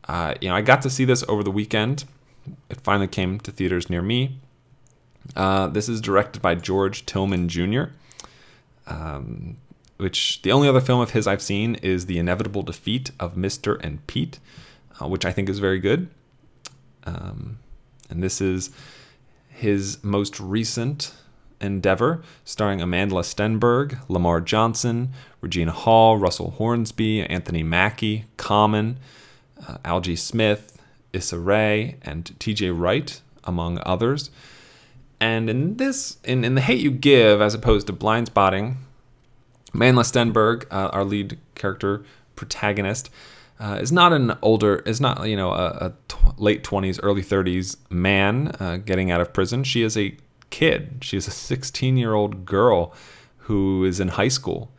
Uh, 0.08 0.34
you 0.40 0.48
know, 0.48 0.54
I 0.54 0.62
got 0.62 0.82
to 0.82 0.90
see 0.90 1.04
this 1.04 1.24
over 1.28 1.42
the 1.42 1.50
weekend. 1.50 2.04
It 2.68 2.80
finally 2.80 3.08
came 3.08 3.40
to 3.40 3.50
theaters 3.50 3.90
near 3.90 4.02
me. 4.02 4.38
Uh, 5.36 5.66
this 5.68 5.88
is 5.88 6.00
directed 6.00 6.40
by 6.40 6.54
George 6.54 7.04
Tillman 7.06 7.48
Jr. 7.48 7.84
Um, 8.86 9.56
which 9.98 10.40
the 10.42 10.50
only 10.50 10.68
other 10.68 10.80
film 10.80 11.00
of 11.00 11.10
his 11.10 11.26
I've 11.26 11.42
seen 11.42 11.74
is 11.76 12.06
The 12.06 12.18
Inevitable 12.18 12.62
Defeat 12.62 13.10
of 13.20 13.34
Mr. 13.34 13.78
and 13.84 14.04
Pete 14.06 14.38
uh, 15.00 15.08
which 15.08 15.24
I 15.24 15.32
think 15.32 15.48
is 15.48 15.58
very 15.58 15.78
good. 15.78 16.08
Um, 17.04 17.58
and 18.08 18.22
this 18.22 18.40
is 18.40 18.70
his 19.48 20.02
most 20.02 20.40
recent 20.40 21.12
endeavor, 21.60 22.22
starring 22.44 22.80
Amandla 22.80 23.22
Stenberg, 23.22 23.98
Lamar 24.08 24.40
Johnson, 24.40 25.10
Regina 25.40 25.72
Hall, 25.72 26.16
Russell 26.16 26.52
Hornsby, 26.52 27.22
Anthony 27.22 27.62
Mackie, 27.62 28.24
Common, 28.36 28.98
uh, 29.66 29.78
Algee 29.84 30.18
Smith, 30.18 30.78
Issa 31.12 31.38
Rae, 31.38 31.96
and 32.02 32.38
T.J. 32.38 32.70
Wright, 32.70 33.20
among 33.44 33.80
others. 33.84 34.30
And 35.20 35.50
in 35.50 35.76
this, 35.76 36.18
in, 36.24 36.44
in 36.44 36.54
The 36.54 36.60
Hate 36.62 36.80
U 36.80 36.90
Give, 36.90 37.40
as 37.40 37.54
opposed 37.54 37.86
to 37.88 37.92
Blind 37.92 38.28
Spotting, 38.28 38.78
Amandla 39.72 40.04
Stenberg, 40.04 40.64
uh, 40.70 40.88
our 40.92 41.04
lead 41.04 41.38
character 41.54 42.04
protagonist, 42.36 43.10
uh, 43.60 43.78
is 43.80 43.92
not 43.92 44.12
an 44.12 44.36
older, 44.40 44.76
is 44.86 45.00
not 45.00 45.28
you 45.28 45.36
know 45.36 45.50
a, 45.52 45.66
a 45.68 45.92
t- 46.08 46.16
late 46.38 46.64
twenties, 46.64 46.98
early 47.00 47.20
thirties 47.20 47.76
man 47.90 48.56
uh, 48.58 48.78
getting 48.78 49.10
out 49.10 49.20
of 49.20 49.34
prison. 49.34 49.62
She 49.62 49.82
is 49.82 49.98
a 49.98 50.16
kid. 50.50 50.98
She's 51.02 51.26
a 51.26 51.30
16 51.30 51.96
year 51.96 52.14
old 52.14 52.44
girl 52.44 52.92
who 53.38 53.84
is 53.84 54.00
in 54.00 54.08
high 54.08 54.28
school. 54.28 54.70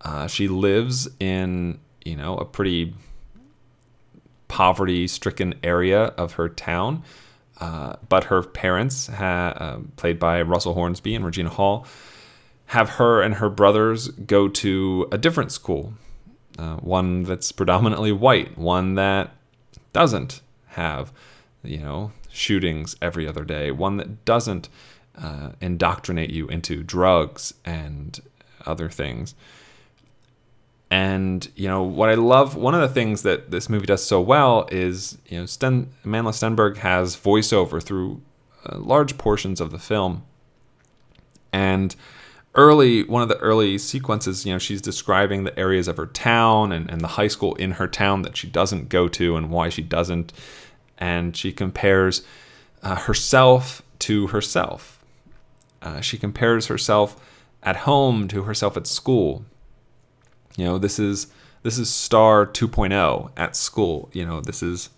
Uh, 0.00 0.26
she 0.26 0.48
lives 0.48 1.08
in 1.18 1.80
you 2.04 2.16
know 2.16 2.36
a 2.36 2.44
pretty 2.44 2.94
poverty 4.46 5.06
stricken 5.06 5.54
area 5.62 6.04
of 6.04 6.34
her 6.34 6.48
town. 6.48 7.02
Uh, 7.60 7.96
but 8.08 8.24
her 8.24 8.40
parents, 8.40 9.08
ha- 9.08 9.54
uh, 9.56 9.78
played 9.96 10.16
by 10.20 10.40
Russell 10.42 10.74
Hornsby 10.74 11.16
and 11.16 11.24
Regina 11.24 11.50
Hall, 11.50 11.84
have 12.66 12.90
her 12.90 13.20
and 13.20 13.34
her 13.34 13.50
brothers 13.50 14.08
go 14.08 14.46
to 14.46 15.08
a 15.10 15.18
different 15.18 15.50
school 15.50 15.92
uh, 16.58 16.76
one 16.76 17.22
that's 17.22 17.52
predominantly 17.52 18.12
white, 18.12 18.58
one 18.58 18.96
that 18.96 19.30
doesn't 19.92 20.40
have, 20.70 21.12
you 21.62 21.78
know, 21.78 22.12
shootings 22.30 22.96
every 23.00 23.26
other 23.26 23.44
day, 23.44 23.70
one 23.70 23.96
that 23.96 24.24
doesn't 24.24 24.68
uh, 25.20 25.50
indoctrinate 25.60 26.30
you 26.30 26.46
into 26.48 26.82
drugs 26.82 27.54
and 27.64 28.20
other 28.66 28.88
things. 28.88 29.34
And 30.90 31.48
you 31.54 31.68
know 31.68 31.82
what 31.82 32.08
I 32.08 32.14
love. 32.14 32.54
One 32.56 32.74
of 32.74 32.80
the 32.80 32.88
things 32.88 33.22
that 33.22 33.50
this 33.50 33.68
movie 33.68 33.86
does 33.86 34.04
so 34.04 34.20
well 34.20 34.66
is 34.72 35.18
you 35.26 35.40
know 35.40 35.46
Sten, 35.46 35.90
Amandla 36.04 36.32
Stenberg 36.32 36.78
has 36.78 37.14
voiceover 37.14 37.82
through 37.82 38.22
uh, 38.64 38.78
large 38.78 39.18
portions 39.18 39.60
of 39.60 39.70
the 39.70 39.78
film, 39.78 40.24
and 41.52 41.94
early 42.54 43.04
one 43.04 43.22
of 43.22 43.28
the 43.28 43.36
early 43.38 43.76
sequences 43.76 44.46
you 44.46 44.52
know 44.52 44.58
she's 44.58 44.80
describing 44.80 45.44
the 45.44 45.58
areas 45.58 45.86
of 45.86 45.96
her 45.96 46.06
town 46.06 46.72
and, 46.72 46.90
and 46.90 47.00
the 47.00 47.08
high 47.08 47.28
school 47.28 47.54
in 47.56 47.72
her 47.72 47.86
town 47.86 48.22
that 48.22 48.36
she 48.36 48.48
doesn't 48.48 48.88
go 48.88 49.06
to 49.06 49.36
and 49.36 49.50
why 49.50 49.68
she 49.68 49.82
doesn't 49.82 50.32
and 50.96 51.36
she 51.36 51.52
compares 51.52 52.22
uh, 52.82 52.96
herself 52.96 53.82
to 53.98 54.28
herself 54.28 54.97
uh, 55.82 56.00
she 56.00 56.18
compares 56.18 56.66
herself 56.66 57.16
at 57.62 57.76
home 57.76 58.28
to 58.28 58.44
herself 58.44 58.76
at 58.76 58.86
school 58.86 59.44
you 60.56 60.64
know 60.64 60.78
this 60.78 60.98
is 60.98 61.28
this 61.62 61.78
is 61.78 61.90
star 61.90 62.46
2.0 62.46 63.30
at 63.36 63.56
school 63.56 64.08
you 64.12 64.24
know 64.24 64.40
this 64.40 64.62
is 64.62 64.90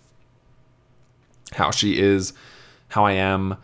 how 1.53 1.71
she 1.71 1.99
is 1.99 2.33
how 2.89 3.05
i 3.05 3.11
am 3.13 3.57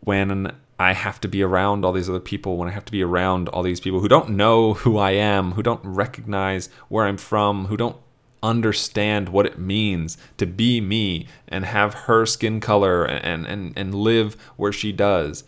when 0.00 0.52
I 0.80 0.94
have 0.94 1.20
to 1.20 1.28
be 1.28 1.42
around 1.42 1.84
all 1.84 1.92
these 1.92 2.08
other 2.08 2.20
people, 2.20 2.56
when 2.56 2.66
I 2.66 2.72
have 2.72 2.86
to 2.86 2.92
be 2.92 3.02
around 3.02 3.50
all 3.50 3.62
these 3.62 3.80
people 3.80 4.00
who 4.00 4.08
don't 4.08 4.30
know 4.30 4.72
who 4.72 4.96
I 4.96 5.10
am, 5.10 5.52
who 5.52 5.62
don't 5.62 5.84
recognize 5.84 6.70
where 6.88 7.04
I'm 7.04 7.18
from, 7.18 7.66
who 7.66 7.76
don't 7.76 7.98
understand 8.42 9.28
what 9.28 9.44
it 9.44 9.58
means 9.58 10.16
to 10.38 10.46
be 10.46 10.80
me 10.80 11.26
and 11.46 11.66
have 11.66 11.92
her 11.92 12.24
skin 12.24 12.60
color 12.60 13.04
and, 13.04 13.46
and, 13.46 13.74
and 13.76 13.94
live 13.94 14.36
where 14.56 14.72
she 14.72 14.90
does. 14.90 15.44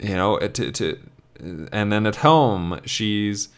You 0.00 0.14
know, 0.14 0.38
to, 0.38 0.72
to 0.72 0.98
and 1.38 1.92
then 1.92 2.06
at 2.06 2.16
home 2.16 2.80
she's 2.86 3.48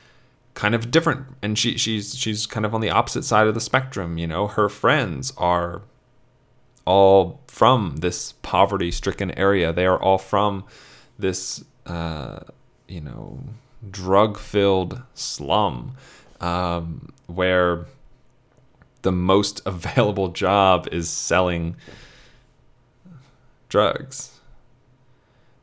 kind 0.55 0.75
of 0.75 0.91
different 0.91 1.25
and 1.41 1.57
she 1.57 1.79
she's 1.79 2.17
she's 2.17 2.45
kind 2.45 2.67
of 2.67 2.75
on 2.75 2.81
the 2.81 2.91
opposite 2.91 3.25
side 3.25 3.47
of 3.47 3.55
the 3.55 3.61
spectrum, 3.61 4.19
you 4.19 4.27
know. 4.27 4.47
Her 4.47 4.69
friends 4.69 5.33
are 5.37 5.83
all 6.85 7.41
from 7.47 7.97
this 7.99 8.33
poverty 8.43 8.91
stricken 8.91 9.31
area. 9.39 9.73
They 9.73 9.87
are 9.87 10.01
all 10.01 10.19
from 10.19 10.65
this 11.19 11.65
uh, 11.87 12.41
you 12.89 13.01
know, 13.01 13.39
drug 13.91 14.39
filled 14.39 15.03
slum 15.15 15.95
um, 16.41 17.13
where 17.27 17.87
the 19.03 19.13
most 19.13 19.61
available 19.67 20.29
job 20.29 20.89
is 20.91 21.09
selling 21.09 21.77
drugs. 23.69 24.38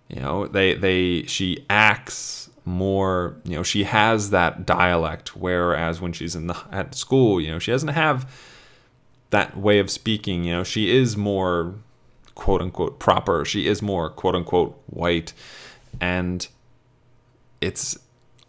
You 0.08 0.22
know, 0.22 0.48
they 0.48 0.76
they 0.76 1.24
she 1.24 1.66
acts 1.70 2.50
more. 2.64 3.36
You 3.44 3.58
know, 3.58 3.64
she 3.64 3.84
has 3.84 4.30
that 4.30 4.66
dialect, 4.66 5.36
whereas 5.36 6.00
when 6.02 6.14
she's 6.14 6.36
in 6.36 6.48
the 6.48 6.58
at 6.72 6.96
school, 6.96 7.42
you 7.42 7.52
know, 7.52 7.60
she 7.60 7.72
doesn't 7.72 7.90
have 7.90 8.32
that 9.32 9.58
way 9.58 9.80
of 9.80 9.90
speaking. 9.90 10.44
You 10.44 10.58
know, 10.58 10.64
she 10.64 10.96
is 10.96 11.18
more 11.18 11.76
quote 12.36 12.62
unquote 12.62 13.00
proper. 13.00 13.46
She 13.46 13.68
is 13.68 13.82
more 13.82 14.10
quote 14.10 14.36
unquote 14.36 14.80
white, 14.88 15.34
and 16.00 16.48
it's 17.62 17.98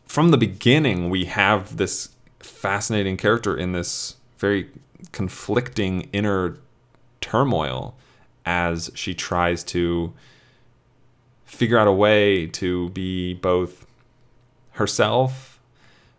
from 0.04 0.30
the 0.30 0.38
beginning 0.38 1.10
we 1.10 1.25
have 1.26 1.76
this 1.76 2.10
fascinating 2.40 3.16
character 3.16 3.56
in 3.56 3.72
this 3.72 4.16
very 4.38 4.68
conflicting 5.12 6.02
inner 6.12 6.58
turmoil 7.20 7.94
as 8.44 8.90
she 8.94 9.14
tries 9.14 9.64
to 9.64 10.12
figure 11.46 11.78
out 11.78 11.88
a 11.88 11.92
way 11.92 12.46
to 12.46 12.90
be 12.90 13.34
both 13.34 13.86
herself 14.72 15.58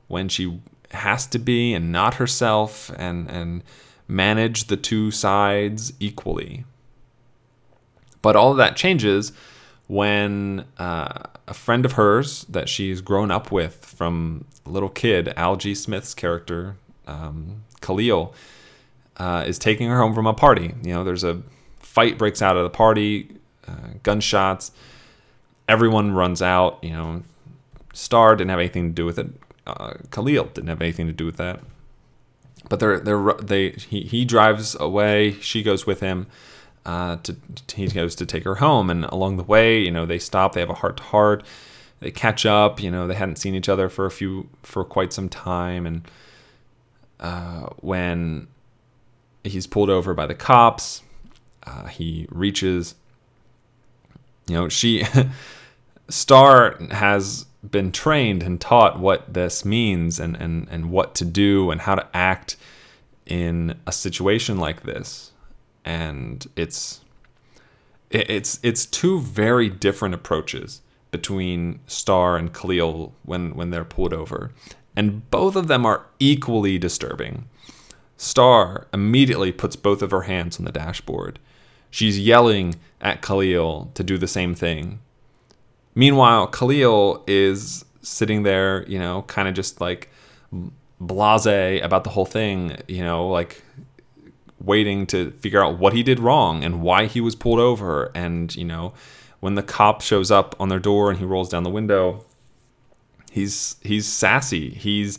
when 0.08 0.28
she 0.28 0.60
has 0.92 1.28
to 1.28 1.38
be 1.38 1.74
and 1.74 1.92
not 1.92 2.16
herself 2.16 2.90
and 2.98 3.30
and 3.30 3.64
manage 4.08 4.66
the 4.66 4.78
two 4.78 5.12
sides 5.12 5.92
equally 6.00 6.64
but 8.22 8.36
all 8.36 8.52
of 8.52 8.58
that 8.58 8.76
changes 8.76 9.32
when 9.88 10.66
uh, 10.78 11.24
a 11.48 11.54
friend 11.54 11.86
of 11.86 11.94
hers 11.94 12.44
that 12.50 12.68
she's 12.68 13.02
grown 13.02 13.32
up 13.32 13.52
with 13.52 13.86
from 13.86 14.46
a 14.66 14.70
little 14.70 14.90
kid, 14.90 15.34
Algee 15.38 15.76
Smith's 15.76 16.14
character, 16.14 16.76
um, 17.08 17.64
Khalil, 17.82 18.34
uh, 19.16 19.46
is 19.48 19.58
taking 19.58 19.88
her 19.88 19.98
home 19.98 20.14
from 20.14 20.28
a 20.28 20.34
party. 20.34 20.74
You 20.84 20.94
know, 20.94 21.04
there's 21.04 21.24
a 21.24 21.42
fight 21.80 22.18
breaks 22.18 22.42
out 22.42 22.58
at 22.58 22.64
the 22.64 22.70
party, 22.70 23.30
uh, 23.68 23.96
gunshots. 24.04 24.72
Everyone 25.68 26.14
runs 26.14 26.42
out. 26.42 26.80
You 26.82 26.92
know, 26.92 27.24
Star 27.94 28.36
didn't 28.36 28.50
have 28.50 28.60
anything 28.60 28.90
to 28.90 28.94
do 28.94 29.06
with 29.06 29.20
it. 29.20 29.28
Uh, 29.66 29.96
Khalil 30.12 30.46
didn't 30.46 30.70
have 30.70 30.82
anything 30.82 31.08
to 31.08 31.14
do 31.14 31.26
with 31.26 31.38
that. 31.38 31.60
But 32.70 32.80
they're 32.80 33.00
they're 33.00 33.34
they 33.34 33.72
he 33.72 34.02
he 34.02 34.26
drives 34.26 34.76
away. 34.80 35.34
She 35.42 35.64
goes 35.64 35.86
with 35.86 36.00
him 36.00 36.28
uh, 36.88 37.18
to, 37.24 37.36
he 37.76 37.88
goes 37.88 38.16
to 38.16 38.26
take 38.26 38.46
her 38.46 38.56
home, 38.56 38.90
and 38.90 39.04
along 39.06 39.36
the 39.36 39.44
way, 39.44 39.80
you 39.80 39.92
know, 39.92 40.06
they 40.06 40.18
stop. 40.18 40.54
They 40.54 40.62
have 40.62 40.70
a 40.70 40.76
heart 40.76 40.98
to 40.98 41.04
heart. 41.04 41.44
They 42.00 42.12
catch 42.12 42.46
up. 42.46 42.82
You 42.82 42.90
know, 42.90 43.08
they 43.08 43.16
hadn't 43.16 43.36
seen 43.36 43.56
each 43.56 43.68
other 43.68 43.90
for 43.90 44.06
a 44.06 44.12
few 44.12 44.50
for 44.64 44.86
quite 44.86 45.12
some 45.12 45.28
time, 45.28 45.86
and 45.86 46.02
uh, 47.20 47.68
when 47.78 48.48
he's 49.44 49.68
pulled 49.68 49.90
over 49.90 50.14
by 50.14 50.26
the 50.26 50.36
cops, 50.36 51.02
uh, 51.64 51.88
he 51.88 52.26
reaches. 52.30 52.96
You 54.48 54.56
know, 54.56 54.70
she 54.70 55.04
Star 56.10 56.78
has 56.92 57.46
been 57.70 57.92
trained 57.92 58.44
and 58.44 58.62
taught 58.62 59.00
what 59.00 59.34
this 59.34 59.66
means 59.66 60.20
and, 60.20 60.36
and, 60.38 60.68
and 60.70 60.90
what 60.90 61.16
to 61.16 61.26
do 61.26 61.70
and 61.72 61.82
how 61.82 61.96
to 61.96 62.08
act 62.14 62.56
in 63.26 63.78
a 63.86 63.92
situation 63.92 64.58
like 64.58 64.84
this 64.84 65.32
and 65.88 66.48
it's 66.58 67.00
it's 68.12 68.60
it's 68.62 68.86
two 68.86 69.22
very 69.22 69.70
different 69.70 70.14
approaches 70.14 70.82
between 71.12 71.80
Star 71.88 72.36
and 72.36 72.54
Khalil 72.54 73.14
when 73.24 73.56
when 73.56 73.70
they're 73.70 73.86
pulled 73.86 74.14
over, 74.14 74.52
and 74.98 75.30
both 75.32 75.56
of 75.56 75.70
them 75.70 75.86
are 75.86 76.06
equally 76.20 76.78
disturbing. 76.78 77.48
Star 78.18 78.88
immediately 78.94 79.54
puts 79.54 79.78
both 79.78 80.02
of 80.02 80.12
her 80.12 80.24
hands 80.24 80.60
on 80.60 80.66
the 80.66 80.72
dashboard. 80.72 81.40
She's 81.90 82.20
yelling 82.20 82.76
at 83.00 83.22
Khalil 83.22 83.90
to 83.94 84.04
do 84.04 84.18
the 84.18 84.28
same 84.28 84.56
thing. 84.56 85.00
Meanwhile, 85.98 86.48
Khalil 86.50 87.24
is 87.26 87.84
sitting 88.04 88.44
there, 88.44 88.88
you 88.88 89.00
know, 89.00 89.24
kind 89.24 89.48
of 89.48 89.56
just 89.56 89.82
like 89.82 90.12
blase 91.02 91.82
about 91.82 92.04
the 92.04 92.12
whole 92.12 92.28
thing, 92.28 92.78
you 92.88 93.04
know, 93.04 93.28
like 93.28 93.64
waiting 94.62 95.08
to 95.08 95.32
figure 95.32 95.64
out 95.64 95.80
what 95.80 95.94
he 95.94 96.04
did 96.04 96.20
wrong 96.20 96.64
and 96.64 96.84
why 96.84 97.08
he 97.08 97.20
was 97.20 97.34
pulled 97.34 97.58
over. 97.58 98.12
And, 98.14 98.56
you 98.56 98.64
know, 98.64 98.94
when 99.40 99.56
the 99.56 99.64
cop 99.64 100.02
shows 100.02 100.30
up 100.30 100.56
on 100.60 100.70
their 100.70 100.78
door 100.78 101.10
and 101.10 101.18
he 101.18 101.26
rolls 101.26 101.50
down 101.50 101.64
the 101.64 101.72
window, 101.72 102.24
he's 103.32 103.78
he's 103.82 104.06
sassy. 104.06 104.70
He's 104.70 105.18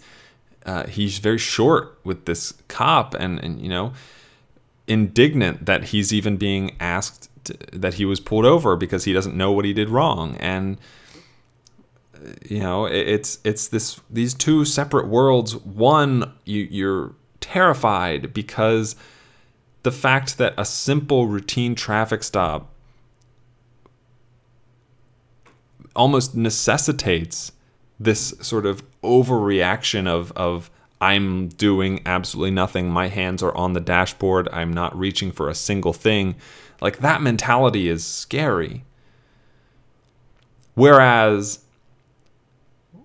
uh, 0.65 0.87
he's 0.87 1.19
very 1.19 1.39
short 1.39 1.99
with 2.05 2.27
this 2.27 2.55
cop 2.69 3.15
and, 3.15 3.41
and 3.41 3.61
you 3.61 3.69
know 3.69 3.95
indignant 4.87 5.67
that 5.67 5.87
he's 5.87 6.15
even 6.15 6.37
being 6.37 6.75
asked 6.81 7.28
that 7.73 7.95
he 7.95 8.05
was 8.05 8.21
pulled 8.21 8.45
over 8.45 8.77
because 8.77 9.05
he 9.05 9.13
doesn't 9.13 9.37
know 9.37 9.53
what 9.53 9.65
he 9.65 9.73
did 9.73 9.89
wrong. 9.89 10.37
And 10.37 10.79
you 12.45 12.59
know 12.61 12.87
it's 12.87 13.39
it's 13.45 13.69
this 13.69 14.01
these 14.11 14.35
two 14.35 14.65
separate 14.65 15.09
worlds. 15.09 15.57
One 15.57 16.33
you 16.45 16.67
you're 16.71 17.15
terrified 17.41 18.33
because 18.33 18.97
the 19.83 19.93
fact 19.93 20.39
that 20.39 20.55
a 20.57 20.65
simple 20.65 21.27
routine 21.27 21.75
traffic 21.75 22.23
stop 22.23 22.73
almost 25.95 26.35
necessitates 26.35 27.53
this 27.99 28.35
sort 28.41 28.67
of 28.67 28.83
overreaction 29.03 30.07
of 30.07 30.33
of 30.33 30.71
I'm 31.01 31.49
doing 31.49 32.03
absolutely 32.05 32.51
nothing. 32.51 32.91
My 32.91 33.09
hands 33.09 33.43
are 33.43 33.55
on 33.57 33.73
the 33.73 33.81
dashboard. 33.81 34.49
I'm 34.53 34.73
not 34.73 34.99
reaching 34.99 35.31
for 35.31 35.49
a 35.49 35.55
single 35.55 35.93
thing. 35.93 36.37
Like 36.81 36.99
that 36.99 37.23
mentality 37.23 37.89
is 37.89 38.05
scary. 38.05 38.85
Whereas 40.75 41.61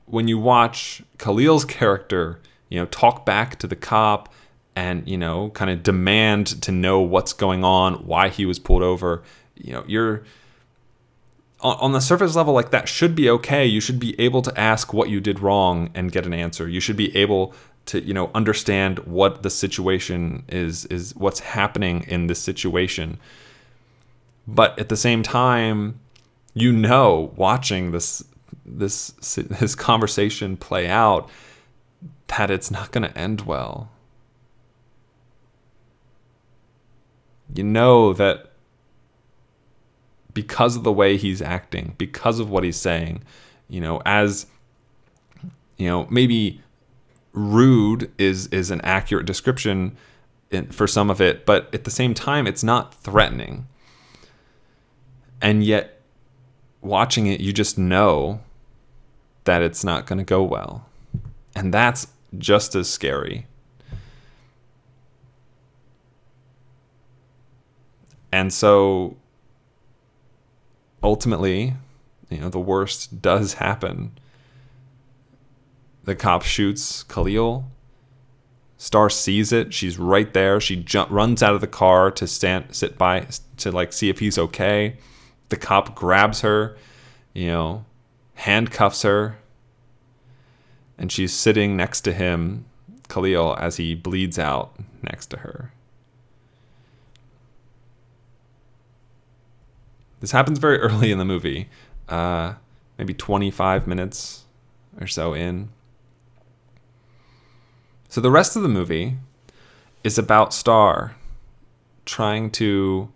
when 0.06 0.27
you 0.27 0.38
watch 0.38 1.03
Khalil's 1.17 1.65
character, 1.65 2.39
you 2.69 2.79
know, 2.79 2.86
talk 2.86 3.25
back 3.25 3.58
to 3.60 3.67
the 3.67 3.75
cop 3.75 4.34
and 4.75 5.08
you 5.08 5.17
know 5.17 5.49
kind 5.51 5.69
of 5.69 5.84
demand 5.84 6.62
to 6.62 6.71
know 6.71 6.99
what's 6.99 7.34
going 7.34 7.63
on 7.63 7.95
why 8.06 8.29
he 8.29 8.45
was 8.45 8.60
pulled 8.60 8.82
over 8.82 9.23
you 9.56 9.71
know 9.71 9.84
you're 9.88 10.23
on 11.62 11.93
the 11.93 12.01
surface 12.01 12.36
level 12.36 12.53
like 12.53 12.71
that 12.71 12.89
should 12.89 13.15
be 13.15 13.29
okay 13.29 13.65
you 13.65 13.79
should 13.79 13.99
be 13.99 14.19
able 14.19 14.41
to 14.41 14.60
ask 14.60 14.93
what 14.93 15.10
you 15.10 15.21
did 15.21 15.39
wrong 15.39 15.89
and 15.93 16.12
get 16.12 16.25
an 16.25 16.34
answer 16.34 16.67
you 16.67 16.79
should 16.79 16.97
be 16.97 17.15
able 17.15 17.53
to 17.85 18.03
you 18.03 18.13
know 18.13 18.31
understand 18.33 18.99
what 18.99 19.43
the 19.43 19.49
situation 19.49 20.43
is 20.47 20.85
is 20.85 21.15
what's 21.15 21.39
happening 21.39 22.05
in 22.07 22.27
this 22.27 22.39
situation. 22.39 23.19
But 24.47 24.77
at 24.77 24.89
the 24.89 24.97
same 24.97 25.23
time 25.23 25.99
you 26.53 26.71
know 26.71 27.33
watching 27.35 27.91
this 27.91 28.23
this 28.65 29.09
this 29.35 29.75
conversation 29.75 30.57
play 30.57 30.87
out 30.87 31.29
that 32.27 32.49
it's 32.49 32.71
not 32.71 32.91
going 32.91 33.07
to 33.07 33.17
end 33.17 33.41
well. 33.41 33.89
You 37.53 37.63
know 37.63 38.13
that 38.13 38.51
because 40.33 40.75
of 40.75 40.83
the 40.83 40.91
way 40.91 41.17
he's 41.17 41.41
acting, 41.41 41.93
because 41.99 42.39
of 42.39 42.49
what 42.49 42.63
he's 42.63 42.77
saying, 42.77 43.23
you 43.69 43.79
know, 43.79 44.01
as 44.05 44.47
you 45.77 45.87
know, 45.87 46.07
maybe 46.09 46.62
rude 47.33 48.11
is 48.17 48.47
is 48.47 48.71
an 48.71 48.79
accurate 48.81 49.25
description 49.25 49.97
in, 50.51 50.67
for 50.67 50.87
some 50.87 51.09
of 51.09 51.19
it, 51.19 51.45
but 51.45 51.73
at 51.73 51.83
the 51.83 51.91
same 51.91 52.13
time, 52.13 52.47
it's 52.47 52.63
not 52.63 52.93
threatening. 52.93 53.67
And 55.41 55.63
yet, 55.63 55.99
watching 56.81 57.27
it, 57.27 57.41
you 57.41 57.51
just 57.51 57.77
know 57.77 58.39
that 59.43 59.61
it's 59.61 59.83
not 59.83 60.05
going 60.05 60.19
to 60.19 60.23
go 60.23 60.41
well, 60.43 60.85
and 61.55 61.73
that's 61.73 62.07
just 62.37 62.75
as 62.75 62.89
scary. 62.89 63.47
And 68.31 68.51
so 68.51 69.15
ultimately, 71.03 71.75
you 72.31 72.39
know, 72.39 72.49
the 72.49 72.59
worst 72.59 73.21
does 73.21 73.53
happen. 73.55 74.17
The 76.03 76.15
cop 76.15 76.43
shoots 76.43 77.03
Khalil. 77.03 77.65
Star 78.77 79.09
sees 79.09 79.53
it. 79.53 79.73
She's 79.73 79.97
right 79.97 80.33
there. 80.33 80.59
She 80.59 80.75
jump, 80.75 81.09
runs 81.09 81.41
out 81.41 81.55
of 81.55 81.61
the 81.61 81.67
car 81.67 82.11
to 82.11 82.27
stand, 82.27 82.75
sit 82.75 82.97
by, 82.97 83.27
to 83.57 83.71
like 83.71 83.93
see 83.93 84.09
if 84.09 84.19
he's 84.19 84.37
okay. 84.37 84.97
The 85.49 85.55
cop 85.55 85.95
grabs 85.95 86.41
her, 86.41 86.75
you 87.33 87.47
know, 87.47 87.85
handcuffs 88.35 89.03
her, 89.03 89.37
and 90.97 91.11
she's 91.11 91.31
sitting 91.31 91.77
next 91.77 92.01
to 92.01 92.13
him, 92.13 92.65
Khalil, 93.07 93.55
as 93.57 93.77
he 93.77 93.95
bleeds 93.95 94.37
out 94.37 94.75
next 95.01 95.27
to 95.27 95.37
her. 95.37 95.71
This 100.19 100.31
happens 100.31 100.59
very 100.59 100.77
early 100.79 101.11
in 101.11 101.19
the 101.19 101.25
movie, 101.25 101.69
uh, 102.09 102.55
maybe 102.97 103.13
25 103.13 103.87
minutes 103.87 104.43
or 104.99 105.07
so 105.07 105.33
in. 105.33 105.69
So 108.13 108.21
the 108.21 108.30
rest 108.30 108.56
of 108.56 108.62
the 108.62 108.69
movie 108.69 109.15
is 110.04 110.19
about 110.19 110.54
Star 110.54 111.15
trying 112.06 112.52
to 112.52 113.10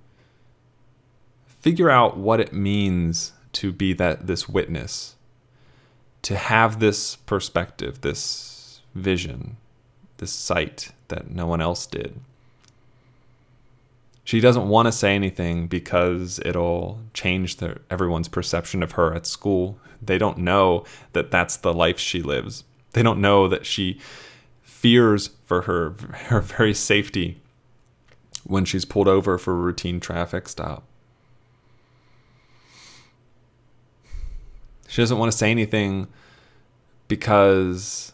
figure 1.45 1.91
out 1.91 2.17
what 2.17 2.39
it 2.39 2.51
means 2.51 3.33
to 3.51 3.71
be 3.71 3.93
that 3.93 4.25
this 4.25 4.49
witness, 4.49 5.15
to 6.23 6.35
have 6.35 6.79
this 6.79 7.15
perspective, 7.15 8.01
this 8.01 8.81
vision, 8.95 9.57
this 10.17 10.31
sight 10.31 10.89
that 11.09 11.29
no 11.29 11.45
one 11.45 11.61
else 11.61 11.85
did. 11.85 12.19
She 14.23 14.39
doesn't 14.39 14.67
want 14.67 14.87
to 14.87 14.91
say 14.91 15.13
anything 15.13 15.67
because 15.67 16.39
it'll 16.43 17.01
change 17.13 17.57
everyone's 17.91 18.29
perception 18.29 18.81
of 18.81 18.93
her 18.93 19.13
at 19.13 19.27
school. 19.27 19.77
They 20.01 20.17
don't 20.17 20.39
know 20.39 20.85
that 21.13 21.29
that's 21.29 21.57
the 21.57 21.71
life 21.71 21.99
she 21.99 22.23
lives. 22.23 22.63
They 22.93 23.03
don't 23.03 23.21
know 23.21 23.47
that 23.47 23.67
she 23.67 23.99
fears 24.77 25.31
for 25.45 25.63
her 25.63 25.89
her 26.27 26.41
very 26.41 26.73
safety 26.73 27.41
when 28.43 28.63
she's 28.63 28.85
pulled 28.85 29.07
over 29.07 29.37
for 29.37 29.51
a 29.51 29.57
routine 29.57 29.99
traffic 29.99 30.47
stop. 30.47 30.83
She 34.87 35.01
doesn't 35.01 35.17
want 35.17 35.31
to 35.31 35.37
say 35.37 35.51
anything 35.51 36.07
because 37.07 38.13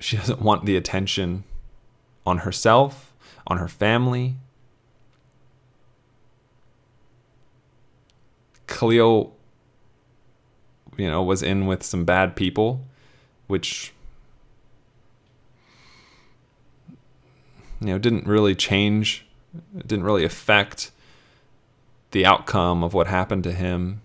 she 0.00 0.16
doesn't 0.22 0.42
want 0.42 0.66
the 0.66 0.76
attention 0.76 1.44
on 2.26 2.38
herself 2.38 3.12
on 3.46 3.58
her 3.58 3.68
family. 3.68 4.36
Khalil, 8.66 9.34
you 10.96 11.10
know, 11.10 11.22
was 11.22 11.42
in 11.42 11.66
with 11.66 11.82
some 11.82 12.04
bad 12.04 12.36
people, 12.36 12.84
which, 13.46 13.92
you 17.82 17.92
know, 17.92 17.98
didn't 17.98 18.26
really 18.26 18.54
change, 18.54 19.26
it 19.76 19.86
didn't 19.86 20.04
really 20.04 20.24
affect 20.24 20.90
the 22.12 22.24
outcome 22.24 22.82
of 22.82 22.94
what 22.94 23.06
happened 23.06 23.44
to 23.44 23.52
him. 23.52 24.00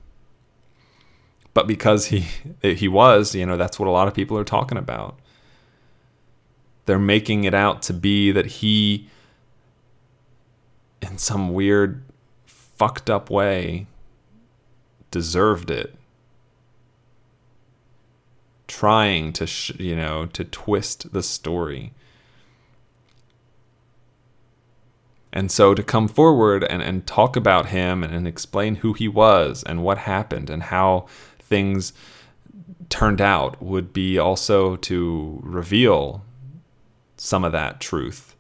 But 1.54 1.68
because 1.68 2.08
he 2.08 2.26
he 2.62 2.88
was, 2.88 3.36
you 3.36 3.46
know, 3.46 3.58
that's 3.58 3.80
what 3.80 3.88
a 3.88 3.92
lot 3.92 4.08
of 4.08 4.14
people 4.14 4.38
are 4.38 4.44
talking 4.44 4.78
about. 4.78 5.18
They're 6.86 7.00
making 7.00 7.44
it 7.44 7.54
out 7.54 7.82
to 7.84 7.94
be 7.94 8.32
that 8.32 8.46
he 8.46 9.10
in 11.02 11.18
some 11.18 11.54
weird, 11.54 12.04
fucked 12.46 13.10
up 13.10 13.30
way, 13.30 13.88
deserved 15.12 15.70
it. 15.70 15.96
Trying 18.68 19.34
to, 19.34 19.48
sh- 19.48 19.74
you 19.80 19.96
know, 19.96 20.26
to 20.28 20.44
twist 20.44 21.14
the 21.14 21.24
story. 21.24 21.94
And 25.34 25.52
so 25.52 25.74
to 25.74 25.84
come 25.84 26.08
forward 26.08 26.64
and, 26.64 26.82
and 26.82 27.06
talk 27.06 27.36
about 27.36 27.68
him 27.68 28.04
and, 28.04 28.14
and 28.14 28.28
explain 28.28 28.76
who 28.76 28.94
he 28.94 29.08
was 29.08 29.64
and 29.64 29.84
what 29.84 30.00
happened 30.00 30.50
and 30.50 30.64
how 30.64 31.06
things 31.40 31.94
turned 32.90 33.22
out 33.22 33.62
would 33.62 33.94
be 33.94 34.18
also 34.18 34.78
to 34.78 35.40
reveal 35.44 36.24
some 37.18 37.44
of 37.44 37.52
that 37.52 37.80
truth. 37.80 38.36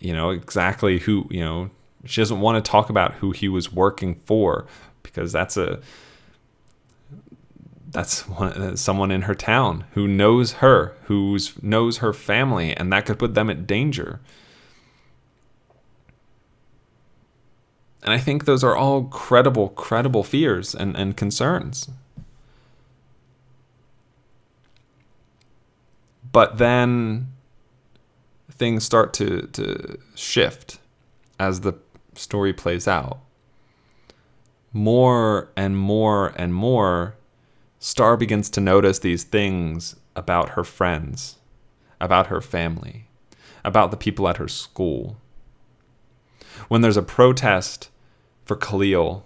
You 0.00 0.12
know 0.12 0.30
exactly 0.30 0.98
who 0.98 1.26
you 1.30 1.40
know 1.40 1.70
she 2.04 2.20
doesn't 2.20 2.40
want 2.40 2.62
to 2.62 2.70
talk 2.70 2.88
about 2.88 3.14
who 3.14 3.32
he 3.32 3.48
was 3.48 3.72
working 3.72 4.14
for 4.26 4.66
because 5.02 5.32
that's 5.32 5.56
a 5.56 5.80
that's 7.90 8.28
one, 8.28 8.76
someone 8.76 9.10
in 9.10 9.22
her 9.22 9.34
town 9.34 9.84
who 9.92 10.06
knows 10.06 10.52
her 10.54 10.94
who 11.04 11.36
knows 11.62 11.98
her 11.98 12.12
family 12.12 12.76
and 12.76 12.92
that 12.92 13.06
could 13.06 13.18
put 13.18 13.34
them 13.34 13.50
at 13.50 13.66
danger 13.66 14.20
and 18.02 18.12
i 18.12 18.18
think 18.18 18.44
those 18.44 18.64
are 18.64 18.76
all 18.76 19.04
credible 19.04 19.68
credible 19.70 20.22
fears 20.22 20.74
and, 20.74 20.96
and 20.96 21.16
concerns 21.16 21.88
but 26.32 26.58
then 26.58 27.28
things 28.58 28.84
start 28.84 29.12
to, 29.14 29.46
to 29.48 29.98
shift 30.14 30.78
as 31.38 31.60
the 31.60 31.74
story 32.14 32.52
plays 32.52 32.88
out. 32.88 33.18
More 34.72 35.50
and 35.56 35.76
more 35.76 36.32
and 36.36 36.52
more, 36.52 37.14
Star 37.78 38.16
begins 38.16 38.50
to 38.50 38.60
notice 38.60 38.98
these 38.98 39.24
things 39.24 39.96
about 40.16 40.50
her 40.50 40.64
friends, 40.64 41.38
about 42.00 42.26
her 42.26 42.40
family, 42.40 43.06
about 43.64 43.90
the 43.90 43.96
people 43.96 44.28
at 44.28 44.36
her 44.38 44.48
school. 44.48 45.16
When 46.66 46.80
there's 46.80 46.96
a 46.96 47.02
protest 47.02 47.90
for 48.44 48.56
Khalil, 48.56 49.24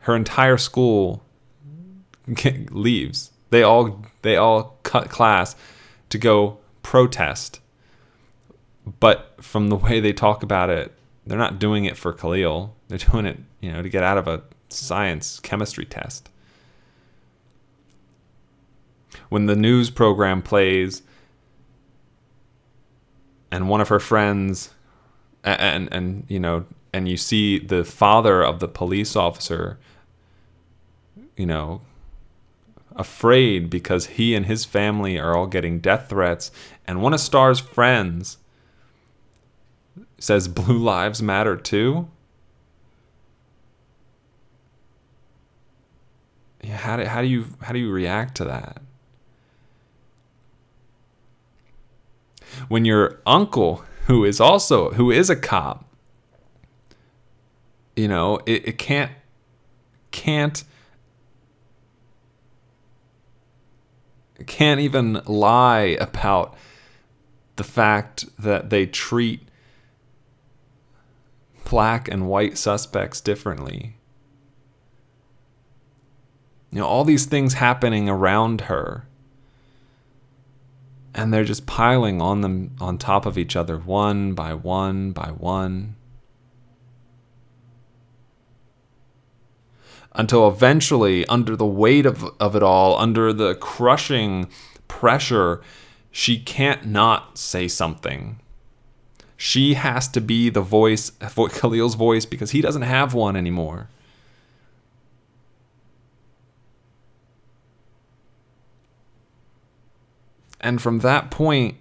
her 0.00 0.16
entire 0.16 0.58
school 0.58 1.22
leaves. 2.70 3.30
They 3.50 3.62
all 3.62 4.04
they 4.22 4.36
all 4.36 4.78
cut 4.82 5.10
class 5.10 5.54
to 6.08 6.18
go 6.18 6.58
protest. 6.82 7.60
But 8.98 9.36
from 9.40 9.68
the 9.68 9.76
way 9.76 10.00
they 10.00 10.12
talk 10.12 10.42
about 10.42 10.70
it, 10.70 10.92
they're 11.26 11.38
not 11.38 11.58
doing 11.58 11.84
it 11.84 11.96
for 11.96 12.12
Khalil. 12.12 12.74
They're 12.88 12.98
doing 12.98 13.26
it, 13.26 13.38
you 13.60 13.70
know, 13.72 13.82
to 13.82 13.88
get 13.88 14.02
out 14.02 14.18
of 14.18 14.26
a 14.26 14.42
science 14.68 15.38
chemistry 15.40 15.84
test. 15.84 16.28
When 19.28 19.46
the 19.46 19.56
news 19.56 19.90
program 19.90 20.42
plays 20.42 21.02
and 23.50 23.68
one 23.68 23.80
of 23.80 23.88
her 23.88 24.00
friends 24.00 24.70
and, 25.44 25.92
and 25.92 26.24
you 26.28 26.40
know 26.40 26.64
and 26.92 27.08
you 27.08 27.16
see 27.16 27.58
the 27.58 27.84
father 27.84 28.42
of 28.42 28.60
the 28.60 28.68
police 28.68 29.16
officer 29.16 29.78
you 31.36 31.46
know 31.46 31.80
afraid 32.96 33.70
because 33.70 34.06
he 34.06 34.34
and 34.34 34.46
his 34.46 34.64
family 34.64 35.18
are 35.18 35.36
all 35.36 35.46
getting 35.46 35.80
death 35.80 36.08
threats. 36.08 36.50
And 36.86 37.02
one 37.02 37.14
of 37.14 37.20
Star's 37.20 37.60
friends 37.60 38.38
says 40.18 40.48
Blue 40.48 40.78
Lives 40.78 41.22
Matter 41.22 41.56
too. 41.56 42.08
Yeah, 46.62 46.76
how 46.76 46.96
do, 46.96 47.04
how 47.04 47.20
do 47.20 47.26
you 47.26 47.46
how 47.60 47.72
do 47.72 47.78
you 47.78 47.90
react 47.90 48.36
to 48.36 48.44
that? 48.44 48.80
When 52.68 52.84
your 52.84 53.20
uncle, 53.26 53.82
who 54.06 54.24
is 54.24 54.40
also 54.40 54.90
who 54.92 55.10
is 55.10 55.30
a 55.30 55.36
cop, 55.36 55.84
you 57.96 58.08
know, 58.08 58.40
it, 58.46 58.68
it 58.68 58.78
can't 58.78 59.12
can't 60.10 60.64
can't 64.46 64.80
even 64.80 65.20
lie 65.26 65.96
about 66.00 66.56
the 67.56 67.64
fact 67.64 68.24
that 68.38 68.70
they 68.70 68.86
treat 68.86 69.48
black 71.64 72.08
and 72.08 72.28
white 72.28 72.58
suspects 72.58 73.20
differently. 73.20 73.96
You 76.70 76.80
know, 76.80 76.86
all 76.86 77.04
these 77.04 77.26
things 77.26 77.54
happening 77.54 78.08
around 78.08 78.62
her. 78.62 79.06
And 81.14 81.32
they're 81.32 81.44
just 81.44 81.66
piling 81.66 82.22
on 82.22 82.40
them 82.40 82.74
on 82.80 82.96
top 82.96 83.26
of 83.26 83.36
each 83.36 83.54
other, 83.54 83.78
one 83.78 84.34
by 84.34 84.54
one 84.54 85.12
by 85.12 85.28
one. 85.30 85.96
until 90.14 90.48
eventually, 90.48 91.26
under 91.26 91.56
the 91.56 91.66
weight 91.66 92.06
of, 92.06 92.24
of 92.38 92.54
it 92.54 92.62
all, 92.62 92.98
under 92.98 93.32
the 93.32 93.54
crushing 93.54 94.48
pressure, 94.88 95.62
she 96.10 96.38
can't 96.38 96.86
not 96.86 97.38
say 97.38 97.66
something. 97.66 98.38
She 99.36 99.74
has 99.74 100.08
to 100.08 100.20
be 100.20 100.50
the 100.50 100.60
voice, 100.60 101.10
Khalil's 101.20 101.94
voice, 101.94 102.26
because 102.26 102.50
he 102.50 102.60
doesn't 102.60 102.82
have 102.82 103.14
one 103.14 103.36
anymore. 103.36 103.88
And 110.62 110.80
from 110.80 111.00
that 111.00 111.30
point, 111.30 111.76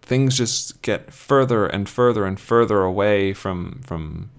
things 0.00 0.36
just 0.36 0.80
get 0.82 1.12
further 1.12 1.66
and 1.66 1.88
further 1.88 2.24
and 2.24 2.38
further 2.38 2.82
away 2.82 3.32
from 3.32 3.80
from 3.84 4.30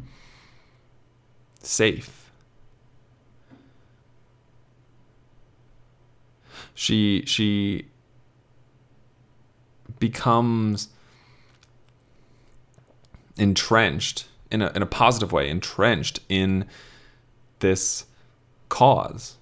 safe. 1.61 2.31
She 6.73 7.23
she 7.25 7.87
becomes 9.99 10.89
entrenched 13.35 14.27
in 14.49 14.61
a 14.61 14.71
in 14.73 14.81
a 14.81 14.85
positive 14.85 15.31
way, 15.31 15.49
entrenched 15.49 16.21
in 16.29 16.65
this 17.59 18.05
cause. 18.69 19.37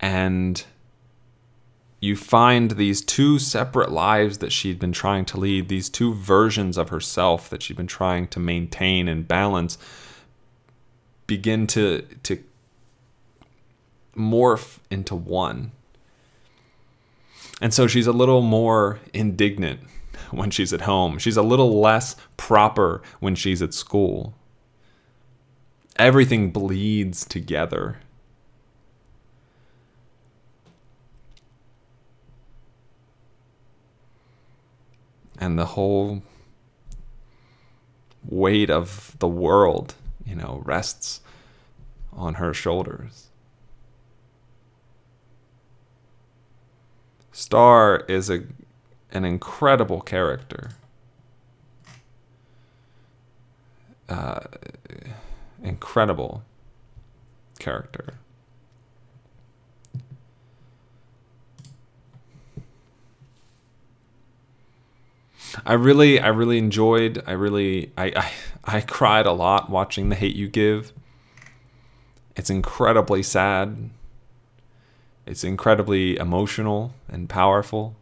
And 0.00 0.64
you 2.00 2.14
find 2.14 2.72
these 2.72 3.02
two 3.02 3.38
separate 3.38 3.90
lives 3.90 4.38
that 4.38 4.52
she'd 4.52 4.78
been 4.78 4.92
trying 4.92 5.24
to 5.26 5.40
lead, 5.40 5.68
these 5.68 5.88
two 5.88 6.12
versions 6.14 6.76
of 6.76 6.90
herself 6.90 7.48
that 7.48 7.62
she'd 7.62 7.76
been 7.76 7.86
trying 7.86 8.28
to 8.28 8.38
maintain 8.38 9.08
and 9.08 9.26
balance 9.26 9.78
begin 11.26 11.66
to 11.66 12.02
to 12.22 12.38
morph 14.16 14.78
into 14.90 15.14
one. 15.14 15.72
And 17.60 17.72
so 17.72 17.86
she's 17.86 18.06
a 18.06 18.12
little 18.12 18.42
more 18.42 19.00
indignant 19.12 19.80
when 20.30 20.50
she's 20.50 20.72
at 20.72 20.82
home. 20.82 21.18
She's 21.18 21.36
a 21.36 21.42
little 21.42 21.80
less 21.80 22.16
proper 22.36 23.02
when 23.20 23.34
she's 23.34 23.62
at 23.62 23.74
school. 23.74 24.34
Everything 25.98 26.50
bleeds 26.50 27.24
together. 27.24 27.98
And 35.38 35.58
the 35.58 35.66
whole 35.66 36.22
weight 38.24 38.70
of 38.70 39.16
the 39.18 39.28
world, 39.28 39.94
you 40.24 40.34
know, 40.34 40.62
rests 40.64 41.20
on 42.12 42.34
her 42.34 42.54
shoulders. 42.54 43.28
Star 47.32 48.04
is 48.08 48.30
a 48.30 48.44
an 49.12 49.24
incredible 49.24 50.00
character. 50.00 50.70
Uh, 54.08 54.40
incredible 55.62 56.42
character. 57.58 58.14
I 65.64 65.74
really, 65.74 66.20
I 66.20 66.28
really 66.28 66.58
enjoyed. 66.58 67.22
I 67.26 67.32
really, 67.32 67.92
I, 67.96 68.12
I, 68.16 68.32
I 68.76 68.80
cried 68.80 69.26
a 69.26 69.32
lot 69.32 69.70
watching 69.70 70.08
The 70.08 70.16
Hate 70.16 70.36
U 70.36 70.48
Give. 70.48 70.92
It's 72.36 72.50
incredibly 72.50 73.22
sad. 73.22 73.90
It's 75.24 75.42
incredibly 75.42 76.16
emotional 76.16 76.92
and 77.08 77.28
powerful. 77.28 77.96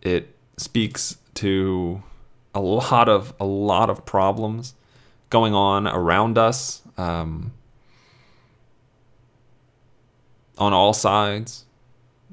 It 0.00 0.34
speaks 0.56 1.18
to 1.34 2.02
a 2.54 2.60
lot 2.60 3.08
of 3.08 3.32
a 3.38 3.44
lot 3.44 3.88
of 3.88 4.04
problems 4.04 4.74
going 5.30 5.54
on 5.54 5.86
around 5.86 6.36
us 6.36 6.82
um, 6.98 7.52
on 10.58 10.72
all 10.72 10.92
sides. 10.92 11.64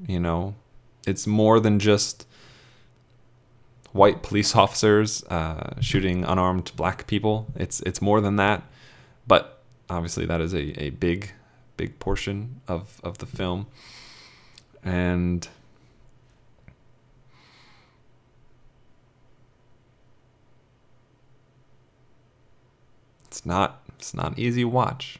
You 0.08 0.18
know, 0.18 0.54
it's 1.06 1.26
more 1.26 1.60
than 1.60 1.78
just 1.78 2.26
white 3.92 4.22
police 4.22 4.54
officers 4.64 5.24
uh, 5.24 5.80
shooting 5.80 6.24
unarmed 6.24 6.72
black 6.76 7.06
people. 7.06 7.46
It's 7.56 7.80
it's 7.80 8.00
more 8.00 8.20
than 8.20 8.36
that, 8.36 8.62
but 9.26 9.62
obviously 9.88 10.26
that 10.26 10.40
is 10.40 10.54
a, 10.54 10.82
a 10.82 10.90
big 10.90 11.32
big 11.76 11.98
portion 11.98 12.60
of 12.68 13.00
of 13.02 13.18
the 13.18 13.26
film, 13.26 13.66
and 14.84 15.48
it's 23.26 23.46
not 23.46 23.82
it's 23.98 24.14
not 24.14 24.32
an 24.32 24.40
easy 24.40 24.64
watch. 24.64 25.18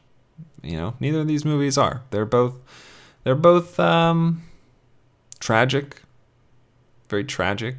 You 0.62 0.76
know, 0.76 0.94
neither 1.00 1.20
of 1.20 1.26
these 1.26 1.44
movies 1.44 1.78
are. 1.78 2.02
They're 2.10 2.26
both 2.26 2.54
they're 3.24 3.34
both 3.34 3.80
um, 3.80 4.42
tragic, 5.40 6.02
very 7.08 7.24
tragic. 7.24 7.78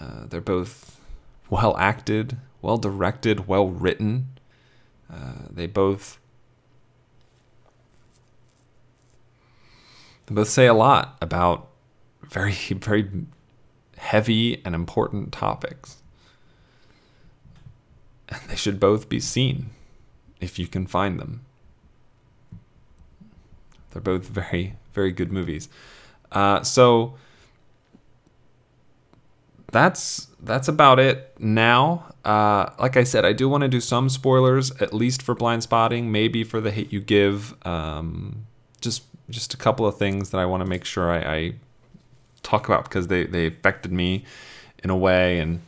Uh, 0.00 0.26
they're 0.28 0.40
both 0.40 1.00
well 1.50 1.76
acted, 1.76 2.36
well 2.60 2.76
directed, 2.76 3.48
well 3.48 3.68
written. 3.68 4.28
Uh, 5.12 5.46
they 5.50 5.66
both 5.66 6.18
they 10.26 10.34
both 10.34 10.48
say 10.48 10.66
a 10.66 10.74
lot 10.74 11.16
about 11.20 11.68
very 12.22 12.52
very 12.70 13.08
heavy 13.96 14.62
and 14.64 14.74
important 14.74 15.32
topics. 15.32 15.98
And 18.28 18.40
they 18.48 18.56
should 18.56 18.80
both 18.80 19.08
be 19.08 19.20
seen 19.20 19.70
if 20.40 20.58
you 20.58 20.66
can 20.66 20.86
find 20.86 21.20
them. 21.20 21.44
They're 23.90 24.00
both 24.02 24.24
very 24.26 24.76
very 24.94 25.12
good 25.12 25.32
movies. 25.32 25.68
Uh, 26.32 26.62
so 26.62 27.14
that's 29.70 30.28
that's 30.42 30.68
about 30.68 30.98
it 30.98 31.34
now. 31.38 32.12
Uh, 32.24 32.70
like 32.78 32.96
I 32.96 33.04
said, 33.04 33.24
I 33.24 33.32
do 33.32 33.48
want 33.48 33.62
to 33.62 33.68
do 33.68 33.80
some 33.80 34.08
spoilers, 34.08 34.70
at 34.80 34.92
least 34.92 35.22
for 35.22 35.34
Blindspotting, 35.34 36.04
maybe 36.04 36.44
for 36.44 36.60
The 36.60 36.70
Hate 36.70 36.92
U 36.92 37.00
Give. 37.00 37.54
Um, 37.66 38.46
just 38.80 39.04
just 39.30 39.54
a 39.54 39.56
couple 39.56 39.86
of 39.86 39.96
things 39.96 40.30
that 40.30 40.38
I 40.38 40.46
want 40.46 40.62
to 40.62 40.68
make 40.68 40.84
sure 40.84 41.10
I, 41.10 41.36
I 41.36 41.52
talk 42.42 42.66
about 42.68 42.84
because 42.84 43.08
they 43.08 43.24
they 43.24 43.46
affected 43.46 43.92
me 43.92 44.24
in 44.82 44.90
a 44.90 44.96
way, 44.96 45.38
and 45.38 45.60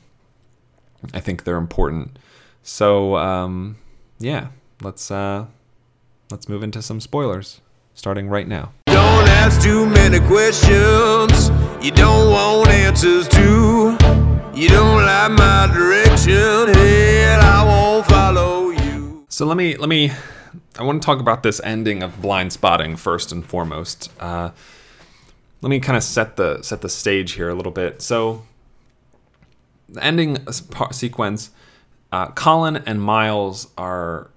I 1.13 1.21
think 1.21 1.45
they're 1.45 1.57
important. 1.57 2.19
So 2.63 3.17
um, 3.17 3.77
yeah, 4.19 4.49
let's 4.83 5.11
uh, 5.11 5.47
let's 6.31 6.49
move 6.49 6.63
into 6.63 6.83
some 6.83 7.01
spoilers, 7.01 7.61
starting 7.95 8.29
right 8.29 8.47
now. 8.47 8.73
Don't 9.25 9.33
ask 9.37 9.63
too 9.63 9.87
many 9.87 10.21
questions 10.21 11.49
you 11.83 11.91
don't 11.91 12.31
want 12.31 12.69
answers 12.69 13.27
to. 13.29 13.97
You 14.55 14.69
don't 14.69 15.03
like 15.03 15.31
my 15.31 15.71
direction, 15.73 16.35
hell, 16.75 17.41
I 17.41 17.65
won't 17.67 18.05
follow 18.05 18.69
you. 18.69 19.25
So 19.31 19.47
let 19.47 19.57
me 19.57 19.79
let 19.79 19.89
me 19.89 20.13
I 20.79 20.83
want 20.83 21.01
to 21.01 21.07
talk 21.07 21.21
about 21.21 21.43
this 21.43 21.59
ending 21.65 22.03
of 22.03 22.21
Blindspotting 22.21 22.99
first 22.99 23.33
and 23.33 23.43
foremost. 23.47 24.13
Uh, 24.21 24.51
let 25.63 25.71
me 25.71 25.81
kind 25.81 25.97
of 25.97 26.03
set 26.03 26.37
the 26.37 26.61
set 26.61 26.83
the 26.83 26.91
stage 26.91 27.33
here 27.33 27.49
a 27.49 27.55
little 27.55 27.73
bit. 27.73 28.03
So 28.03 28.43
the 29.89 30.05
ending 30.05 30.47
sequence, 30.91 31.51
uh, 32.13 32.27
Colin 32.33 32.77
and 32.77 33.01
Miles 33.01 33.69
are 33.79 34.31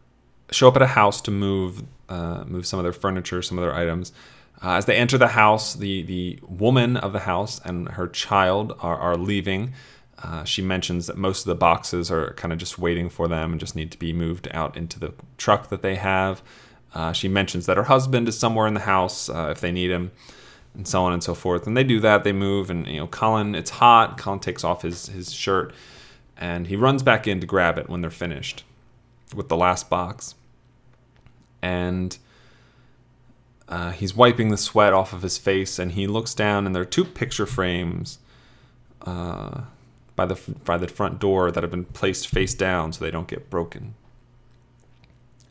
show 0.51 0.69
up 0.69 0.77
at 0.77 0.81
a 0.81 0.87
house 0.87 1.19
to 1.23 1.31
move 1.31 1.83
uh, 2.07 2.45
move 2.47 2.65
some 2.65 2.79
of 2.79 2.85
their 2.85 2.93
furniture, 2.93 3.41
some 3.41 3.57
of 3.57 3.65
their 3.65 3.75
items. 3.75 4.13
Uh, 4.61 4.71
as 4.71 4.85
they 4.85 4.95
enter 4.95 5.17
the 5.17 5.29
house, 5.29 5.75
the 5.75 6.01
the 6.03 6.39
woman 6.47 6.97
of 6.97 7.13
the 7.13 7.19
house 7.19 7.61
and 7.63 7.89
her 7.89 8.07
child 8.07 8.73
are, 8.79 8.97
are 8.97 9.15
leaving. 9.15 9.73
Uh, 10.23 10.43
she 10.43 10.63
mentions 10.63 11.05
that 11.05 11.15
most 11.15 11.41
of 11.41 11.45
the 11.45 11.55
boxes 11.55 12.09
are 12.09 12.33
kind 12.33 12.51
of 12.51 12.57
just 12.57 12.79
waiting 12.79 13.07
for 13.07 13.27
them 13.27 13.51
and 13.51 13.59
just 13.59 13.75
need 13.75 13.91
to 13.91 13.99
be 13.99 14.11
moved 14.11 14.47
out 14.51 14.75
into 14.75 14.99
the 14.99 15.13
truck 15.37 15.69
that 15.69 15.83
they 15.83 15.95
have. 15.95 16.41
Uh, 16.95 17.13
she 17.13 17.27
mentions 17.27 17.67
that 17.67 17.77
her 17.77 17.83
husband 17.83 18.27
is 18.27 18.37
somewhere 18.37 18.65
in 18.65 18.73
the 18.73 18.79
house 18.79 19.29
uh, 19.29 19.49
if 19.51 19.61
they 19.61 19.71
need 19.71 19.91
him, 19.91 20.11
and 20.73 20.87
so 20.87 21.03
on 21.03 21.13
and 21.13 21.23
so 21.23 21.35
forth. 21.35 21.67
And 21.67 21.77
they 21.77 21.83
do 21.83 21.99
that. 21.99 22.23
They 22.23 22.31
move, 22.31 22.71
and 22.71 22.87
you 22.87 22.99
know, 22.99 23.07
Colin. 23.07 23.53
It's 23.53 23.69
hot. 23.69 24.17
Colin 24.17 24.39
takes 24.39 24.63
off 24.63 24.81
his 24.81 25.07
his 25.07 25.31
shirt, 25.31 25.71
and 26.35 26.65
he 26.65 26.75
runs 26.75 27.03
back 27.03 27.27
in 27.27 27.39
to 27.41 27.45
grab 27.45 27.77
it 27.77 27.89
when 27.89 28.01
they're 28.01 28.09
finished 28.09 28.63
with 29.35 29.49
the 29.49 29.57
last 29.57 29.87
box. 29.87 30.33
And 31.61 32.17
uh, 33.69 33.91
he's 33.91 34.15
wiping 34.15 34.49
the 34.49 34.57
sweat 34.57 34.93
off 34.93 35.13
of 35.13 35.21
his 35.21 35.37
face, 35.37 35.79
and 35.79 35.91
he 35.91 36.07
looks 36.07 36.33
down, 36.33 36.65
and 36.65 36.75
there 36.75 36.81
are 36.83 36.85
two 36.85 37.05
picture 37.05 37.45
frames 37.45 38.19
uh, 39.05 39.61
by 40.15 40.25
the 40.25 40.39
by 40.65 40.77
the 40.77 40.87
front 40.87 41.19
door 41.19 41.51
that 41.51 41.63
have 41.63 41.71
been 41.71 41.85
placed 41.85 42.27
face 42.27 42.53
down 42.53 42.93
so 42.93 43.03
they 43.03 43.11
don't 43.11 43.27
get 43.27 43.49
broken. 43.49 43.93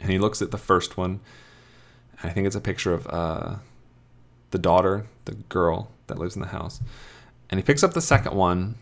And 0.00 0.10
he 0.10 0.18
looks 0.18 0.42
at 0.42 0.50
the 0.50 0.58
first 0.58 0.96
one. 0.96 1.20
And 2.20 2.30
I 2.30 2.34
think 2.34 2.46
it's 2.46 2.56
a 2.56 2.60
picture 2.60 2.92
of 2.92 3.06
uh, 3.08 3.56
the 4.50 4.58
daughter, 4.58 5.06
the 5.24 5.34
girl 5.34 5.90
that 6.06 6.18
lives 6.18 6.36
in 6.36 6.42
the 6.42 6.48
house. 6.48 6.80
And 7.50 7.58
he 7.58 7.64
picks 7.64 7.82
up 7.82 7.94
the 7.94 8.00
second 8.00 8.34
one. 8.34 8.76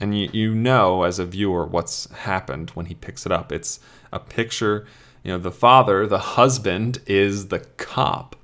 And 0.00 0.16
you, 0.16 0.28
you 0.32 0.54
know, 0.54 1.02
as 1.02 1.18
a 1.18 1.26
viewer, 1.26 1.66
what's 1.66 2.10
happened 2.10 2.70
when 2.70 2.86
he 2.86 2.94
picks 2.94 3.26
it 3.26 3.32
up. 3.32 3.50
It's 3.50 3.80
a 4.12 4.20
picture, 4.20 4.86
you 5.28 5.34
know, 5.34 5.38
the 5.38 5.52
father, 5.52 6.06
the 6.06 6.20
husband, 6.20 7.00
is 7.06 7.48
the 7.48 7.58
cop, 7.76 8.34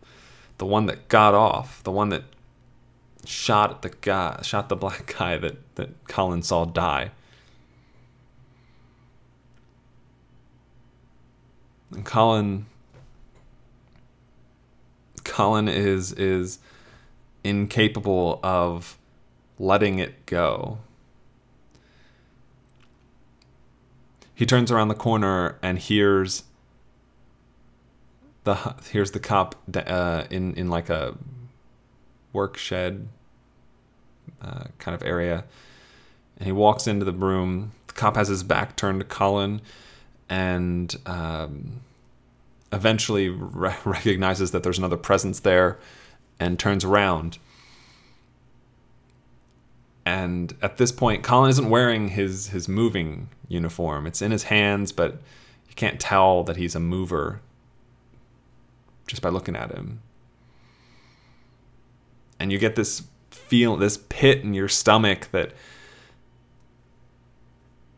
the 0.58 0.66
one 0.66 0.84
that 0.84 1.08
got 1.08 1.32
off, 1.32 1.82
the 1.82 1.90
one 1.90 2.10
that 2.10 2.24
shot 3.24 3.80
the 3.80 3.88
guy, 3.88 4.38
shot 4.42 4.68
the 4.68 4.76
black 4.84 5.14
guy 5.18 5.38
that 5.38 5.56
that 5.76 6.06
Colin 6.08 6.42
saw 6.42 6.66
die. 6.66 7.10
And 11.90 12.04
Colin 12.04 12.66
Colin 15.24 15.68
is 15.68 16.12
is 16.12 16.58
incapable 17.42 18.40
of 18.42 18.98
letting 19.58 20.00
it 20.00 20.26
go. 20.26 20.80
He 24.34 24.44
turns 24.44 24.70
around 24.70 24.88
the 24.88 24.94
corner 24.94 25.56
and 25.62 25.78
hears 25.78 26.42
the 28.44 28.74
here's 28.90 29.10
the 29.10 29.20
cop 29.20 29.56
uh, 29.74 30.24
in 30.30 30.54
in 30.54 30.68
like 30.68 30.88
a 30.88 31.16
work 32.32 32.56
shed 32.56 33.08
uh, 34.40 34.64
kind 34.78 34.94
of 34.94 35.02
area, 35.02 35.44
and 36.36 36.46
he 36.46 36.52
walks 36.52 36.86
into 36.86 37.04
the 37.04 37.12
room. 37.12 37.72
The 37.88 37.94
cop 37.94 38.16
has 38.16 38.28
his 38.28 38.42
back 38.42 38.76
turned 38.76 39.00
to 39.00 39.06
Colin, 39.06 39.62
and 40.28 40.94
um, 41.06 41.80
eventually 42.72 43.28
re- 43.30 43.76
recognizes 43.84 44.50
that 44.52 44.62
there's 44.62 44.78
another 44.78 44.96
presence 44.96 45.40
there, 45.40 45.78
and 46.38 46.58
turns 46.58 46.84
around. 46.84 47.38
And 50.06 50.54
at 50.60 50.76
this 50.76 50.92
point, 50.92 51.22
Colin 51.22 51.48
isn't 51.48 51.70
wearing 51.70 52.08
his 52.08 52.48
his 52.48 52.68
moving 52.68 53.30
uniform. 53.48 54.06
It's 54.06 54.20
in 54.20 54.32
his 54.32 54.44
hands, 54.44 54.92
but 54.92 55.12
you 55.66 55.74
can't 55.76 55.98
tell 55.98 56.44
that 56.44 56.56
he's 56.56 56.74
a 56.74 56.80
mover 56.80 57.40
just 59.06 59.22
by 59.22 59.28
looking 59.28 59.56
at 59.56 59.70
him. 59.70 60.00
And 62.38 62.52
you 62.52 62.58
get 62.58 62.76
this 62.76 63.02
feel, 63.30 63.76
this 63.76 63.96
pit 64.08 64.42
in 64.42 64.54
your 64.54 64.68
stomach 64.68 65.28
that 65.32 65.52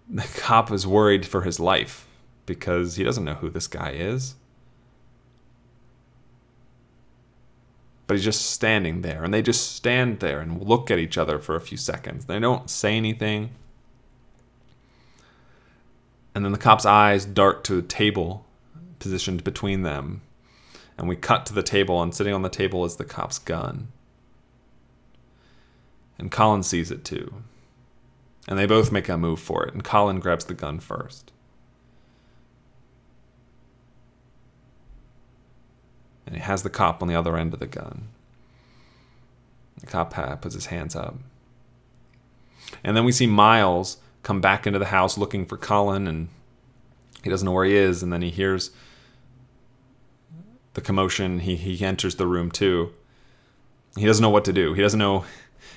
the 0.09 0.29
cop 0.37 0.71
is 0.71 0.87
worried 0.87 1.27
for 1.27 1.43
his 1.43 1.59
life 1.59 2.07
because 2.45 2.97
he 2.97 3.05
doesn't 3.05 3.25
know 3.25 3.35
who 3.35 3.51
this 3.51 3.67
guy 3.67 3.91
is. 3.91 4.35
But 8.07 8.15
he's 8.15 8.25
just 8.25 8.51
standing 8.53 9.03
there, 9.03 9.25
and 9.25 9.35
they 9.35 9.43
just 9.43 9.75
stand 9.75 10.21
there 10.21 10.41
and 10.41 10.63
look 10.63 10.93
at 10.93 10.99
each 11.01 11.19
other 11.19 11.41
for 11.41 11.57
a 11.57 11.61
few 11.61 11.77
seconds. 11.77 12.27
They 12.27 12.39
don't 12.39 12.71
say 12.71 12.97
anything. 12.97 13.51
And 16.33 16.45
then 16.45 16.53
the 16.53 16.59
cop's 16.59 16.87
eyes 16.87 17.25
dart 17.25 17.65
to 17.65 17.79
a 17.79 17.83
table 17.83 18.45
positioned 19.01 19.43
between 19.43 19.83
them 19.83 20.23
and 20.99 21.09
we 21.09 21.17
cut 21.17 21.47
to 21.47 21.55
the 21.55 21.63
table, 21.63 22.03
and 22.03 22.15
sitting 22.15 22.35
on 22.35 22.43
the 22.43 22.49
table 22.49 22.85
is 22.85 22.97
the 22.97 23.05
cop's 23.05 23.39
gun. 23.39 23.89
And 26.19 26.31
Colin 26.31 26.63
sees 26.63 26.91
it 26.91 27.05
too. 27.05 27.35
And 28.49 28.59
they 28.59 28.67
both 28.67 28.93
make 28.93 29.09
a 29.09 29.19
move 29.19 29.41
for 29.41 29.65
it, 29.67 29.75
and 29.75 29.85
Colin 29.85 30.21
grabs 30.21 30.45
the 30.45 30.55
gun 30.55 30.81
first. 30.81 31.33
And 36.27 36.35
he 36.35 36.41
has 36.41 36.63
the 36.63 36.71
cop 36.71 37.03
on 37.03 37.09
the 37.09 37.15
other 37.15 37.37
end 37.37 37.55
of 37.55 37.61
the 37.61 37.67
gun. 37.67 38.09
The 39.81 39.87
cop 39.87 40.17
uh, 40.17 40.37
puts 40.37 40.55
his 40.55 40.67
hands 40.67 40.97
up. 40.97 41.17
And 42.83 42.97
then 42.97 43.05
we 43.05 43.13
see 43.13 43.27
Miles 43.27 43.99
come 44.23 44.41
back 44.41 44.67
into 44.67 44.79
the 44.79 44.87
house 44.87 45.19
looking 45.19 45.45
for 45.47 45.57
Colin, 45.57 46.07
and 46.09 46.29
he 47.23 47.31
doesn't 47.31 47.45
know 47.45 47.53
where 47.53 47.65
he 47.65 47.77
is. 47.77 48.03
And 48.03 48.13
then 48.13 48.23
he 48.23 48.31
hears 48.31 48.71
the 50.77 50.83
commotion. 50.83 51.41
He 51.41 51.57
he 51.57 51.85
enters 51.85 52.15
the 52.15 52.27
room 52.27 52.51
too. 52.53 52.93
He 53.97 54.05
doesn't 54.05 54.23
know 54.23 54.31
what 54.31 54.45
to 54.45 54.53
do. 54.53 54.75
He 54.75 54.83
doesn't 54.83 55.01
know. 55.01 55.25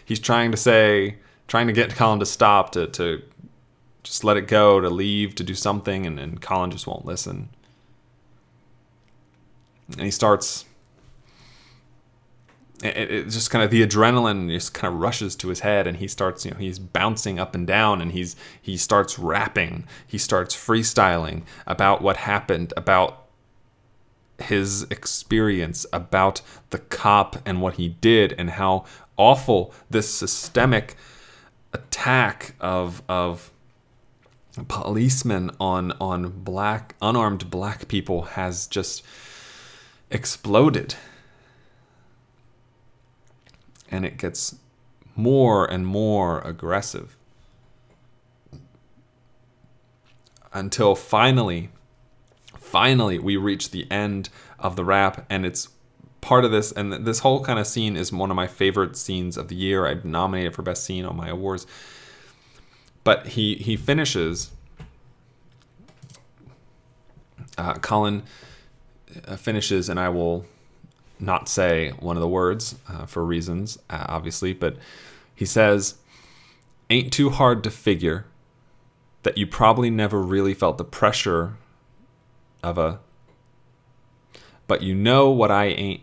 He's 0.05 0.19
trying 0.19 0.51
to 0.51 0.57
say, 0.57 1.15
trying 1.47 1.67
to 1.67 1.73
get 1.73 1.95
Colin 1.95 2.19
to 2.19 2.25
stop, 2.25 2.73
to 2.73 2.85
to 2.87 3.23
just 4.03 4.23
let 4.23 4.37
it 4.37 4.47
go, 4.47 4.79
to 4.79 4.89
leave, 4.89 5.35
to 5.35 5.43
do 5.43 5.55
something, 5.55 6.05
and, 6.05 6.19
and 6.19 6.41
Colin 6.41 6.69
just 6.69 6.85
won't 6.85 7.05
listen. 7.05 7.49
And 9.93 10.01
he 10.01 10.11
starts. 10.11 10.65
It, 12.83 12.97
it 13.11 13.23
just 13.29 13.51
kind 13.51 13.63
of 13.63 13.71
the 13.71 13.85
adrenaline 13.85 14.49
just 14.49 14.73
kind 14.73 14.93
of 14.93 14.99
rushes 14.99 15.35
to 15.37 15.47
his 15.47 15.61
head, 15.61 15.87
and 15.87 15.97
he 15.97 16.07
starts, 16.09 16.45
you 16.45 16.51
know, 16.51 16.57
he's 16.57 16.79
bouncing 16.79 17.39
up 17.39 17.55
and 17.55 17.65
down, 17.65 18.01
and 18.01 18.11
he's 18.11 18.35
he 18.61 18.75
starts 18.75 19.17
rapping, 19.17 19.87
he 20.05 20.17
starts 20.17 20.55
freestyling 20.55 21.43
about 21.65 22.01
what 22.01 22.17
happened, 22.17 22.73
about 22.75 23.28
his 24.43 24.83
experience 24.83 25.85
about 25.91 26.41
the 26.69 26.79
cop 26.79 27.37
and 27.45 27.61
what 27.61 27.75
he 27.75 27.89
did 27.89 28.33
and 28.37 28.51
how 28.51 28.85
awful 29.17 29.73
this 29.89 30.13
systemic 30.13 30.95
attack 31.73 32.55
of 32.59 33.01
of 33.07 33.51
policemen 34.67 35.51
on 35.59 35.91
on 35.99 36.29
black 36.29 36.95
unarmed 37.01 37.49
black 37.49 37.87
people 37.87 38.23
has 38.23 38.67
just 38.67 39.03
exploded. 40.09 40.95
And 43.91 44.05
it 44.05 44.17
gets 44.17 44.55
more 45.15 45.65
and 45.65 45.85
more 45.85 46.41
aggressive. 46.41 47.15
Until 50.53 50.95
finally 50.95 51.69
finally 52.69 53.17
we 53.17 53.35
reach 53.35 53.71
the 53.71 53.89
end 53.91 54.29
of 54.59 54.75
the 54.75 54.85
rap 54.85 55.25
and 55.29 55.45
it's 55.45 55.69
part 56.21 56.45
of 56.45 56.51
this 56.51 56.71
and 56.71 56.93
this 56.93 57.19
whole 57.19 57.43
kind 57.43 57.57
of 57.57 57.65
scene 57.65 57.95
is 57.95 58.11
one 58.11 58.29
of 58.29 58.35
my 58.35 58.47
favorite 58.47 58.95
scenes 58.95 59.37
of 59.37 59.47
the 59.47 59.55
year. 59.55 59.87
I've 59.87 60.05
nominated 60.05 60.53
for 60.53 60.61
best 60.61 60.83
scene 60.83 61.05
on 61.05 61.15
my 61.15 61.29
awards. 61.29 61.65
But 63.03 63.27
he 63.27 63.55
he 63.55 63.75
finishes 63.75 64.51
uh, 67.57 67.73
colin 67.75 68.23
uh, 69.27 69.35
finishes 69.35 69.89
and 69.89 69.99
i 69.99 70.07
will 70.07 70.45
not 71.19 71.49
say 71.49 71.89
one 71.99 72.15
of 72.15 72.21
the 72.21 72.27
words 72.27 72.75
uh, 72.87 73.05
for 73.05 73.25
reasons 73.25 73.77
uh, 73.89 74.05
obviously 74.07 74.53
but 74.53 74.77
he 75.35 75.45
says 75.45 75.95
ain't 76.89 77.11
too 77.11 77.29
hard 77.29 77.63
to 77.63 77.69
figure 77.69 78.25
that 79.23 79.37
you 79.37 79.45
probably 79.45 79.89
never 79.89 80.21
really 80.21 80.53
felt 80.53 80.77
the 80.77 80.85
pressure 80.85 81.55
of 82.61 82.77
a 82.77 82.99
but 84.67 84.83
you 84.83 84.93
know 84.93 85.29
what 85.29 85.51
I 85.51 85.65
ain't 85.65 86.01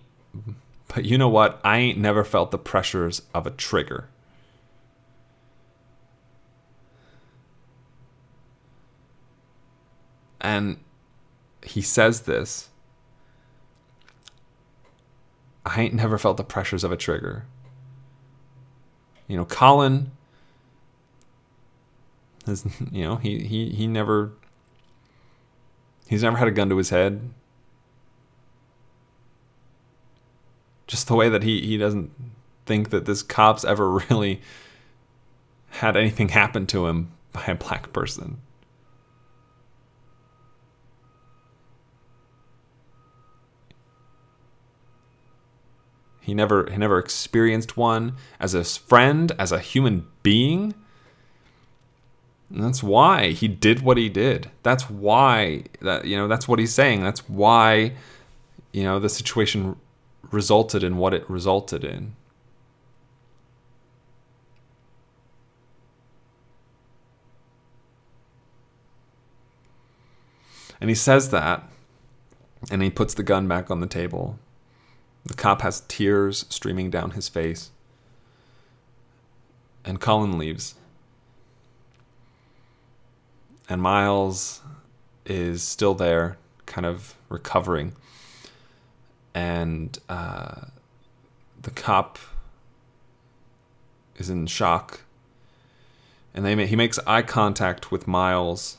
but 0.96 1.04
you 1.04 1.18
know 1.18 1.28
what? 1.28 1.60
I 1.64 1.78
ain't 1.78 1.98
never 1.98 2.24
felt 2.24 2.50
the 2.50 2.58
pressures 2.58 3.22
of 3.34 3.46
a 3.46 3.50
trigger. 3.50 4.08
And 10.40 10.78
he 11.62 11.82
says 11.82 12.22
this 12.22 12.68
I 15.64 15.80
ain't 15.80 15.94
never 15.94 16.16
felt 16.16 16.36
the 16.36 16.44
pressures 16.44 16.84
of 16.84 16.92
a 16.92 16.96
trigger. 16.96 17.44
You 19.26 19.36
know, 19.36 19.44
Colin 19.44 20.12
has, 22.46 22.64
you 22.92 23.02
know, 23.02 23.16
he, 23.16 23.40
he, 23.40 23.70
he 23.70 23.88
never 23.88 24.32
He's 26.08 26.22
never 26.22 26.36
had 26.36 26.48
a 26.48 26.52
gun 26.52 26.68
to 26.68 26.76
his 26.76 26.90
head. 26.90 27.30
Just 30.86 31.08
the 31.08 31.16
way 31.16 31.28
that 31.28 31.42
he, 31.42 31.60
he 31.62 31.76
doesn't 31.76 32.12
think 32.64 32.90
that 32.90 33.06
this 33.06 33.22
cop's 33.22 33.64
ever 33.64 33.90
really 34.10 34.40
had 35.70 35.96
anything 35.96 36.28
happen 36.28 36.66
to 36.68 36.86
him 36.86 37.12
by 37.32 37.44
a 37.46 37.54
black 37.54 37.92
person. 37.92 38.38
He 46.20 46.34
never 46.34 46.68
he 46.68 46.76
never 46.76 46.98
experienced 46.98 47.76
one 47.76 48.16
as 48.40 48.52
a 48.52 48.64
friend, 48.64 49.30
as 49.38 49.52
a 49.52 49.60
human 49.60 50.08
being. 50.24 50.74
And 52.50 52.62
that's 52.62 52.82
why 52.82 53.30
he 53.30 53.48
did 53.48 53.82
what 53.82 53.96
he 53.96 54.08
did. 54.08 54.50
That's 54.62 54.88
why 54.88 55.64
that 55.80 56.04
you 56.04 56.16
know 56.16 56.28
that's 56.28 56.46
what 56.46 56.58
he's 56.58 56.72
saying. 56.72 57.02
That's 57.02 57.28
why 57.28 57.92
you 58.72 58.84
know 58.84 59.00
the 59.00 59.08
situation 59.08 59.76
resulted 60.30 60.84
in 60.84 60.96
what 60.96 61.12
it 61.12 61.28
resulted 61.28 61.84
in. 61.84 62.14
And 70.80 70.90
he 70.90 70.94
says 70.94 71.30
that 71.30 71.68
and 72.70 72.82
he 72.82 72.90
puts 72.90 73.14
the 73.14 73.22
gun 73.22 73.48
back 73.48 73.70
on 73.70 73.80
the 73.80 73.86
table. 73.86 74.38
The 75.24 75.34
cop 75.34 75.62
has 75.62 75.82
tears 75.88 76.44
streaming 76.48 76.90
down 76.90 77.12
his 77.12 77.28
face. 77.28 77.70
And 79.84 80.00
Colin 80.00 80.38
leaves 80.38 80.74
and 83.68 83.82
Miles 83.82 84.62
is 85.24 85.62
still 85.62 85.94
there, 85.94 86.38
kind 86.66 86.86
of 86.86 87.14
recovering, 87.28 87.94
and 89.34 89.98
uh, 90.08 90.62
the 91.60 91.70
cop 91.70 92.18
is 94.16 94.30
in 94.30 94.46
shock. 94.46 95.00
And 96.34 96.44
they 96.44 96.66
he 96.66 96.76
makes 96.76 96.98
eye 97.06 97.22
contact 97.22 97.90
with 97.90 98.06
Miles 98.06 98.78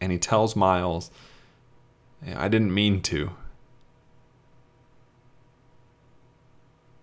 and 0.00 0.12
he 0.12 0.18
tells 0.18 0.54
Miles, 0.56 1.10
I 2.34 2.48
didn't 2.48 2.74
mean 2.74 3.00
to. 3.02 3.30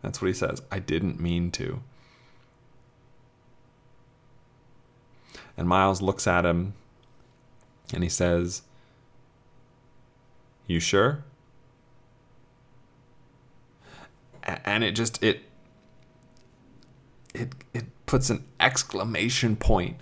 That's 0.01 0.21
what 0.21 0.27
he 0.27 0.33
says. 0.33 0.61
I 0.71 0.79
didn't 0.79 1.19
mean 1.19 1.49
to. 1.51 1.81
And 5.55 5.67
Miles 5.67 6.01
looks 6.01 6.27
at 6.27 6.45
him 6.45 6.73
and 7.91 8.03
he 8.03 8.09
says, 8.09 8.61
You 10.67 10.79
sure? 10.79 11.23
And 14.43 14.83
it 14.83 14.91
just 14.91 15.23
it 15.23 15.41
it 17.33 17.53
it 17.73 17.85
puts 18.05 18.29
an 18.29 18.43
exclamation 18.59 19.55
point 19.55 19.97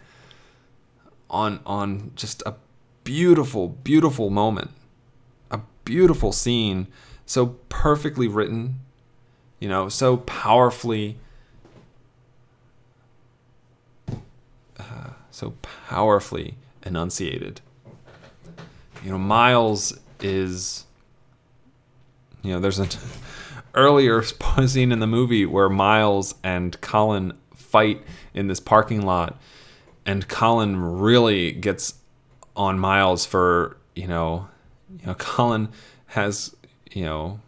on 1.29 1.59
on 1.65 2.11
just 2.15 2.41
a 2.45 2.55
beautiful 3.03 3.69
beautiful 3.69 4.29
moment. 4.29 4.71
A 5.51 5.61
beautiful 5.85 6.31
scene 6.31 6.87
so 7.25 7.57
perfectly 7.69 8.27
written, 8.27 8.79
you 9.59 9.69
know, 9.69 9.89
so 9.89 10.17
powerfully 10.17 11.17
uh, 14.77 15.11
so 15.29 15.53
powerfully 15.61 16.55
enunciated. 16.83 17.61
You 19.03 19.11
know, 19.11 19.17
Miles 19.17 19.97
is, 20.19 20.85
you 22.43 22.53
know, 22.53 22.59
there's 22.59 22.79
an 22.79 22.89
earlier 23.73 24.23
scene 24.67 24.91
in 24.91 24.99
the 24.99 25.07
movie 25.07 25.45
where 25.45 25.69
Miles 25.69 26.35
and 26.43 26.79
Colin 26.81 27.33
fight 27.55 28.03
in 28.33 28.47
this 28.47 28.59
parking 28.59 29.01
lot, 29.05 29.39
and 30.05 30.27
Colin 30.27 30.77
really 30.99 31.51
gets 31.51 31.95
on 32.55 32.79
Miles 32.79 33.25
for, 33.25 33.77
you 33.95 34.07
know, 34.07 34.47
you 34.99 35.07
know, 35.07 35.15
Colin 35.15 35.69
has, 36.07 36.55
you 36.91 37.05
know, 37.05 37.39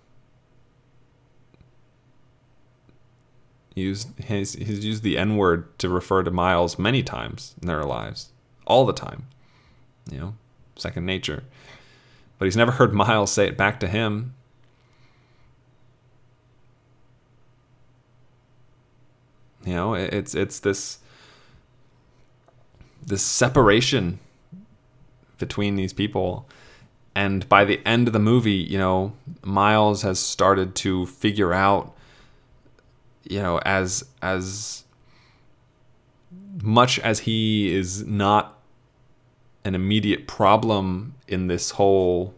used 3.75 4.09
he's, 4.19 4.53
he's 4.53 4.85
used 4.85 5.03
the 5.03 5.17
N 5.17 5.35
word 5.35 5.77
to 5.79 5.89
refer 5.89 6.23
to 6.23 6.31
Miles 6.31 6.79
many 6.79 7.03
times 7.03 7.55
in 7.61 7.67
their 7.67 7.83
lives, 7.83 8.29
all 8.65 8.85
the 8.85 8.93
time. 8.93 9.27
You 10.11 10.19
know, 10.19 10.35
second 10.75 11.05
nature. 11.05 11.43
But 12.37 12.45
he's 12.45 12.57
never 12.57 12.71
heard 12.71 12.93
Miles 12.93 13.31
say 13.31 13.47
it 13.47 13.57
back 13.57 13.79
to 13.81 13.87
him. 13.87 14.33
You 19.65 19.73
know, 19.73 19.93
it's 19.93 20.35
it's 20.35 20.59
this 20.59 20.99
this 23.05 23.21
separation 23.23 24.19
between 25.37 25.75
these 25.75 25.93
people. 25.93 26.47
And 27.15 27.47
by 27.47 27.63
the 27.63 27.79
end 27.85 28.07
of 28.07 28.13
the 28.13 28.19
movie, 28.19 28.51
you 28.51 28.77
know, 28.77 29.13
Miles 29.43 30.01
has 30.01 30.19
started 30.19 30.75
to 30.75 31.05
figure 31.05 31.53
out 31.53 31.95
you 33.29 33.41
know 33.41 33.59
as 33.65 34.03
as 34.21 34.83
much 36.61 36.99
as 36.99 37.19
he 37.19 37.73
is 37.73 38.05
not 38.05 38.59
an 39.65 39.75
immediate 39.75 40.27
problem 40.27 41.15
in 41.27 41.47
this 41.47 41.71
whole 41.71 42.33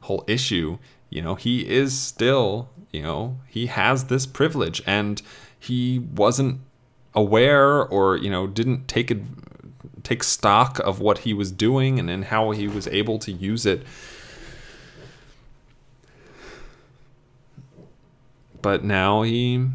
whole 0.00 0.24
issue 0.26 0.78
you 1.10 1.22
know 1.22 1.34
he 1.34 1.68
is 1.68 1.98
still 1.98 2.68
you 2.90 3.02
know 3.02 3.38
he 3.46 3.66
has 3.66 4.04
this 4.04 4.26
privilege 4.26 4.82
and 4.86 5.22
he 5.58 5.98
wasn't 5.98 6.60
aware 7.14 7.84
or 7.84 8.16
you 8.16 8.30
know 8.30 8.46
didn't 8.46 8.88
take 8.88 9.12
take 10.02 10.24
stock 10.24 10.80
of 10.80 10.98
what 10.98 11.18
he 11.18 11.32
was 11.32 11.52
doing 11.52 11.98
and, 12.00 12.10
and 12.10 12.24
how 12.24 12.50
he 12.50 12.66
was 12.66 12.88
able 12.88 13.18
to 13.18 13.30
use 13.30 13.64
it 13.64 13.84
but 18.62 18.84
now 18.84 19.22
he 19.22 19.68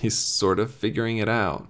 he's 0.00 0.16
sort 0.16 0.58
of 0.58 0.72
figuring 0.72 1.18
it 1.18 1.28
out. 1.28 1.66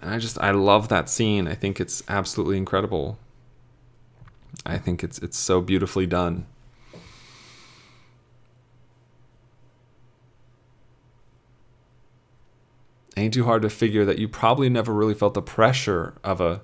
And 0.00 0.10
I 0.10 0.18
just 0.18 0.38
I 0.38 0.50
love 0.50 0.88
that 0.88 1.08
scene. 1.08 1.46
I 1.46 1.54
think 1.54 1.80
it's 1.80 2.02
absolutely 2.08 2.56
incredible. 2.56 3.18
I 4.64 4.78
think 4.78 5.04
it's 5.04 5.18
it's 5.18 5.38
so 5.38 5.60
beautifully 5.60 6.06
done. 6.06 6.46
Ain't 13.16 13.34
too 13.34 13.44
hard 13.44 13.62
to 13.62 13.70
figure 13.70 14.04
that 14.04 14.18
you 14.18 14.28
probably 14.28 14.70
never 14.70 14.94
really 14.94 15.14
felt 15.14 15.34
the 15.34 15.42
pressure 15.42 16.14
of 16.24 16.40
a 16.40 16.62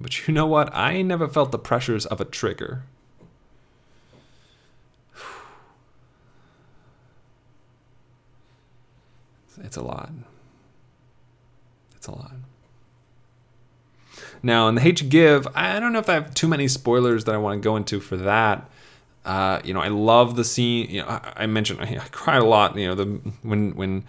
but 0.00 0.28
you 0.28 0.34
know 0.34 0.46
what? 0.46 0.72
I 0.74 1.02
never 1.02 1.26
felt 1.26 1.50
the 1.50 1.58
pressures 1.58 2.06
of 2.06 2.20
a 2.20 2.24
trigger. 2.24 2.84
It's 9.60 9.76
a 9.76 9.82
lot. 9.82 10.12
A 12.08 12.10
lot. 12.10 12.32
Now, 14.42 14.68
in 14.68 14.76
the 14.76 14.80
Hate 14.80 15.00
U 15.02 15.08
Give, 15.08 15.46
I 15.54 15.78
don't 15.78 15.92
know 15.92 15.98
if 15.98 16.08
I 16.08 16.14
have 16.14 16.34
too 16.34 16.48
many 16.48 16.68
spoilers 16.68 17.24
that 17.24 17.34
I 17.34 17.38
want 17.38 17.60
to 17.60 17.64
go 17.64 17.76
into 17.76 18.00
for 18.00 18.16
that. 18.16 18.70
Uh, 19.24 19.60
you 19.62 19.74
know, 19.74 19.80
I 19.80 19.88
love 19.88 20.36
the 20.36 20.44
scene. 20.44 20.88
You 20.90 21.02
know, 21.02 21.08
I, 21.08 21.32
I 21.36 21.46
mentioned 21.46 21.80
I, 21.82 21.96
I 21.96 22.08
cried 22.10 22.40
a 22.40 22.46
lot. 22.46 22.76
You 22.76 22.88
know, 22.88 22.94
the 22.94 23.04
when 23.42 23.76
when 23.76 24.04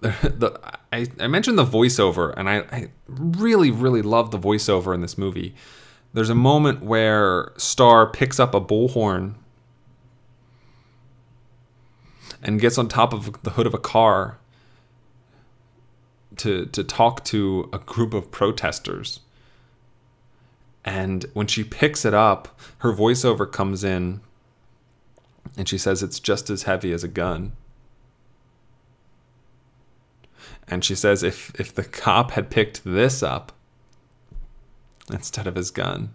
the, 0.00 0.08
the 0.22 0.60
I, 0.92 1.06
I 1.18 1.26
mentioned 1.26 1.58
the 1.58 1.64
voiceover, 1.64 2.34
and 2.36 2.48
I, 2.48 2.58
I 2.70 2.88
really 3.06 3.70
really 3.70 4.02
love 4.02 4.30
the 4.30 4.38
voiceover 4.38 4.94
in 4.94 5.00
this 5.00 5.16
movie. 5.16 5.54
There's 6.12 6.30
a 6.30 6.34
moment 6.34 6.82
where 6.82 7.52
Star 7.56 8.06
picks 8.06 8.40
up 8.40 8.54
a 8.54 8.60
bullhorn 8.60 9.34
and 12.42 12.60
gets 12.60 12.78
on 12.78 12.88
top 12.88 13.12
of 13.12 13.42
the 13.42 13.50
hood 13.50 13.66
of 13.66 13.74
a 13.74 13.78
car 13.78 14.38
to 16.38 16.66
to 16.66 16.84
talk 16.84 17.24
to 17.24 17.68
a 17.72 17.78
group 17.78 18.14
of 18.14 18.30
protesters. 18.30 19.20
And 20.84 21.26
when 21.34 21.46
she 21.46 21.64
picks 21.64 22.04
it 22.04 22.14
up, 22.14 22.58
her 22.78 22.92
voiceover 22.92 23.50
comes 23.50 23.84
in 23.84 24.20
and 25.56 25.68
she 25.68 25.78
says 25.78 26.02
it's 26.02 26.20
just 26.20 26.50
as 26.50 26.62
heavy 26.64 26.92
as 26.92 27.04
a 27.04 27.08
gun. 27.08 27.52
And 30.66 30.84
she 30.84 30.94
says 30.94 31.22
if 31.22 31.52
if 31.58 31.74
the 31.74 31.84
cop 31.84 32.32
had 32.32 32.50
picked 32.50 32.84
this 32.84 33.22
up 33.22 33.52
instead 35.10 35.46
of 35.46 35.56
his 35.56 35.70
gun, 35.70 36.10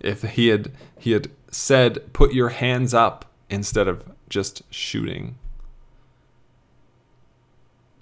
if 0.00 0.22
he 0.22 0.48
had 0.48 0.72
he 0.98 1.12
had 1.12 1.30
said 1.50 2.12
put 2.12 2.32
your 2.32 2.48
hands 2.50 2.94
up 2.94 3.30
instead 3.50 3.88
of 3.88 4.04
just 4.28 4.62
shooting, 4.72 5.36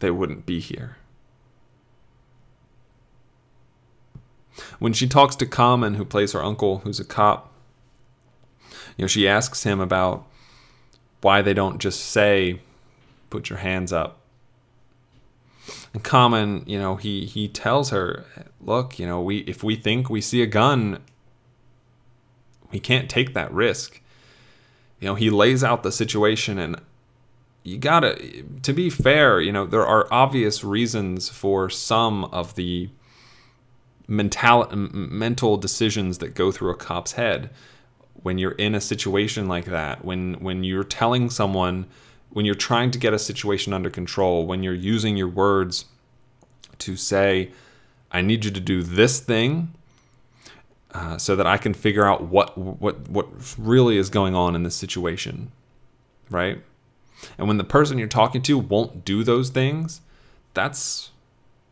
they 0.00 0.10
wouldn't 0.10 0.46
be 0.46 0.60
here. 0.60 0.96
When 4.78 4.92
she 4.92 5.06
talks 5.06 5.36
to 5.36 5.46
Common, 5.46 5.94
who 5.94 6.04
plays 6.04 6.32
her 6.32 6.42
uncle, 6.42 6.78
who's 6.78 7.00
a 7.00 7.04
cop, 7.04 7.52
you 8.96 9.04
know, 9.04 9.06
she 9.06 9.26
asks 9.26 9.62
him 9.62 9.80
about 9.80 10.26
why 11.22 11.40
they 11.42 11.54
don't 11.54 11.78
just 11.78 12.00
say, 12.00 12.60
put 13.30 13.48
your 13.48 13.60
hands 13.60 13.92
up. 13.92 14.18
And 15.94 16.02
Common, 16.02 16.64
you 16.66 16.78
know, 16.78 16.96
he, 16.96 17.24
he 17.24 17.48
tells 17.48 17.90
her, 17.90 18.24
look, 18.60 18.98
you 18.98 19.06
know, 19.06 19.20
we 19.20 19.38
if 19.38 19.62
we 19.62 19.76
think 19.76 20.10
we 20.10 20.20
see 20.20 20.42
a 20.42 20.46
gun, 20.46 20.98
we 22.72 22.80
can't 22.80 23.08
take 23.08 23.34
that 23.34 23.52
risk 23.52 24.00
you 25.00 25.08
know 25.08 25.14
he 25.14 25.30
lays 25.30 25.64
out 25.64 25.82
the 25.82 25.90
situation 25.90 26.58
and 26.58 26.80
you 27.62 27.78
gotta 27.78 28.16
to 28.62 28.72
be 28.72 28.88
fair 28.88 29.40
you 29.40 29.52
know 29.52 29.66
there 29.66 29.86
are 29.86 30.06
obvious 30.10 30.64
reasons 30.64 31.28
for 31.28 31.68
some 31.68 32.24
of 32.26 32.54
the 32.54 32.88
mental 34.06 34.66
mental 34.74 35.56
decisions 35.56 36.18
that 36.18 36.34
go 36.34 36.50
through 36.50 36.70
a 36.70 36.76
cop's 36.76 37.12
head 37.12 37.50
when 38.22 38.38
you're 38.38 38.52
in 38.52 38.74
a 38.74 38.80
situation 38.80 39.46
like 39.46 39.66
that 39.66 40.04
when 40.04 40.34
when 40.34 40.64
you're 40.64 40.84
telling 40.84 41.30
someone 41.30 41.86
when 42.30 42.44
you're 42.44 42.54
trying 42.54 42.90
to 42.90 42.98
get 42.98 43.12
a 43.12 43.18
situation 43.18 43.72
under 43.72 43.90
control 43.90 44.46
when 44.46 44.62
you're 44.62 44.74
using 44.74 45.16
your 45.16 45.28
words 45.28 45.84
to 46.78 46.96
say 46.96 47.50
i 48.10 48.20
need 48.20 48.44
you 48.44 48.50
to 48.50 48.60
do 48.60 48.82
this 48.82 49.20
thing 49.20 49.72
uh, 50.92 51.16
so 51.18 51.36
that 51.36 51.46
I 51.46 51.56
can 51.56 51.74
figure 51.74 52.04
out 52.04 52.24
what 52.24 52.56
what 52.58 53.08
what 53.08 53.28
really 53.56 53.96
is 53.96 54.10
going 54.10 54.34
on 54.34 54.56
in 54.56 54.64
this 54.64 54.74
situation, 54.74 55.52
right? 56.30 56.60
And 57.38 57.48
when 57.48 57.58
the 57.58 57.64
person 57.64 57.98
you're 57.98 58.08
talking 58.08 58.42
to 58.42 58.58
won't 58.58 59.04
do 59.04 59.24
those 59.24 59.50
things, 59.50 60.00
that's 60.54 61.10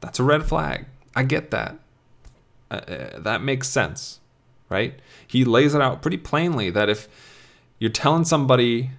that's 0.00 0.18
a 0.18 0.24
red 0.24 0.44
flag. 0.44 0.86
I 1.16 1.24
get 1.24 1.50
that. 1.50 1.78
Uh, 2.70 2.74
uh, 2.74 3.18
that 3.20 3.42
makes 3.42 3.68
sense, 3.68 4.20
right? 4.68 5.00
He 5.26 5.44
lays 5.44 5.74
it 5.74 5.80
out 5.80 6.02
pretty 6.02 6.18
plainly 6.18 6.70
that 6.70 6.88
if 6.88 7.08
you're 7.78 7.90
telling 7.90 8.24
somebody 8.24 8.90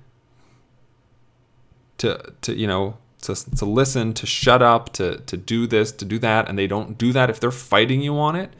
to 1.98 2.34
to 2.42 2.56
you 2.56 2.68
know 2.68 2.98
to, 3.22 3.36
to 3.36 3.66
listen, 3.66 4.14
to 4.14 4.26
shut 4.26 4.62
up, 4.62 4.94
to 4.94 5.18
to 5.18 5.38
do 5.38 5.68
this, 5.68 5.92
to 5.94 6.06
do 6.06 6.18
that, 6.20 6.50
and 6.50 6.58
they 6.58 6.68
don't 6.68 6.98
do 6.98 7.14
that 7.14 7.30
if 7.30 7.40
they're 7.40 7.52
fighting 7.52 8.02
you 8.02 8.18
on 8.18 8.36
it, 8.36 8.54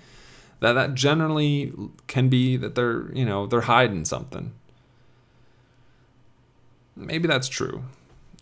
that 0.60 0.74
that 0.74 0.94
generally 0.94 1.74
can 2.08 2.30
be 2.30 2.58
that 2.58 2.76
they're 2.76 3.12
you 3.14 3.26
know 3.26 3.48
they're 3.48 3.62
hiding 3.62 4.06
something. 4.06 4.54
Maybe 7.00 7.28
that's 7.28 7.48
true. 7.48 7.84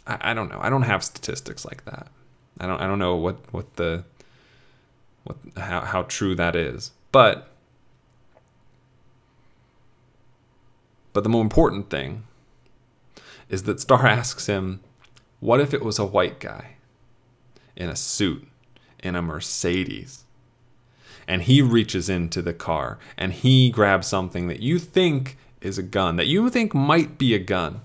I, 0.05 0.31
I 0.31 0.33
don't 0.33 0.49
know. 0.49 0.59
I 0.61 0.69
don't 0.69 0.81
have 0.81 1.03
statistics 1.03 1.63
like 1.63 1.85
that. 1.85 2.07
I 2.59 2.65
don't 2.65 2.81
I 2.81 2.87
don't 2.87 2.99
know 2.99 3.15
what 3.15 3.37
what 3.53 3.75
the 3.75 4.03
what 5.23 5.37
how 5.55 5.81
how 5.81 6.03
true 6.03 6.35
that 6.35 6.55
is. 6.55 6.91
But 7.11 7.49
but 11.13 11.23
the 11.23 11.29
more 11.29 11.41
important 11.41 11.89
thing 11.89 12.23
is 13.49 13.63
that 13.63 13.79
Star 13.79 14.05
asks 14.07 14.47
him, 14.47 14.81
"What 15.39 15.59
if 15.59 15.73
it 15.73 15.83
was 15.83 15.99
a 15.99 16.05
white 16.05 16.39
guy 16.39 16.75
in 17.75 17.89
a 17.89 17.95
suit 17.95 18.47
in 19.03 19.15
a 19.15 19.21
Mercedes?" 19.21 20.23
And 21.29 21.41
he 21.41 21.61
reaches 21.61 22.07
into 22.07 22.41
the 22.41 22.53
car 22.53 22.97
and 23.17 23.33
he 23.33 23.69
grabs 23.69 24.07
something 24.07 24.47
that 24.47 24.61
you 24.61 24.79
think 24.79 25.37
is 25.59 25.77
a 25.77 25.83
gun, 25.83 26.15
that 26.15 26.27
you 26.27 26.49
think 26.49 26.73
might 26.73 27.17
be 27.17 27.35
a 27.35 27.39
gun. 27.39 27.81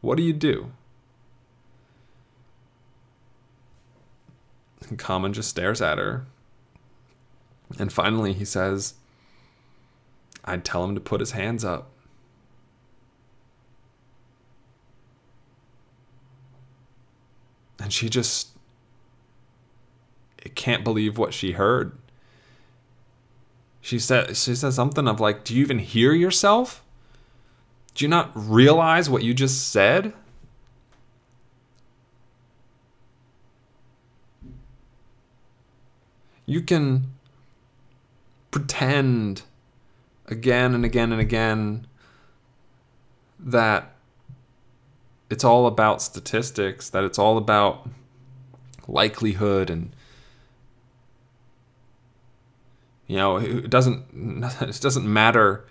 What 0.00 0.16
do 0.16 0.22
you 0.22 0.32
do? 0.32 0.72
And 4.88 4.98
Common 4.98 5.32
just 5.32 5.50
stares 5.50 5.80
at 5.80 5.98
her. 5.98 6.26
And 7.78 7.92
finally 7.92 8.32
he 8.32 8.44
says, 8.44 8.94
I'd 10.44 10.64
tell 10.64 10.84
him 10.84 10.94
to 10.94 11.00
put 11.00 11.20
his 11.20 11.32
hands 11.32 11.64
up. 11.64 11.90
And 17.78 17.92
she 17.92 18.08
just 18.08 18.48
can't 20.54 20.84
believe 20.84 21.18
what 21.18 21.32
she 21.32 21.52
heard. 21.52 21.92
She 23.80 23.98
said 23.98 24.36
she 24.36 24.54
said 24.54 24.74
something 24.74 25.08
of 25.08 25.20
like, 25.20 25.44
"Do 25.44 25.54
you 25.54 25.62
even 25.62 25.78
hear 25.78 26.12
yourself? 26.12 26.84
Do 27.94 28.04
you 28.04 28.08
not 28.08 28.30
realize 28.34 29.10
what 29.10 29.22
you 29.22 29.34
just 29.34 29.68
said?" 29.68 30.12
You 36.46 36.60
can 36.62 37.12
pretend 38.50 39.42
again 40.26 40.74
and 40.74 40.84
again 40.84 41.12
and 41.12 41.20
again 41.20 41.86
that 43.38 43.94
it's 45.30 45.44
all 45.44 45.66
about 45.66 46.02
statistics, 46.02 46.90
that 46.90 47.04
it's 47.04 47.18
all 47.18 47.38
about 47.38 47.88
likelihood 48.88 49.70
and 49.70 49.94
you 53.06 53.16
know, 53.16 53.36
it 53.38 53.70
doesn't 53.70 54.04
it 54.60 54.80
doesn't 54.80 55.06
matter 55.06 55.64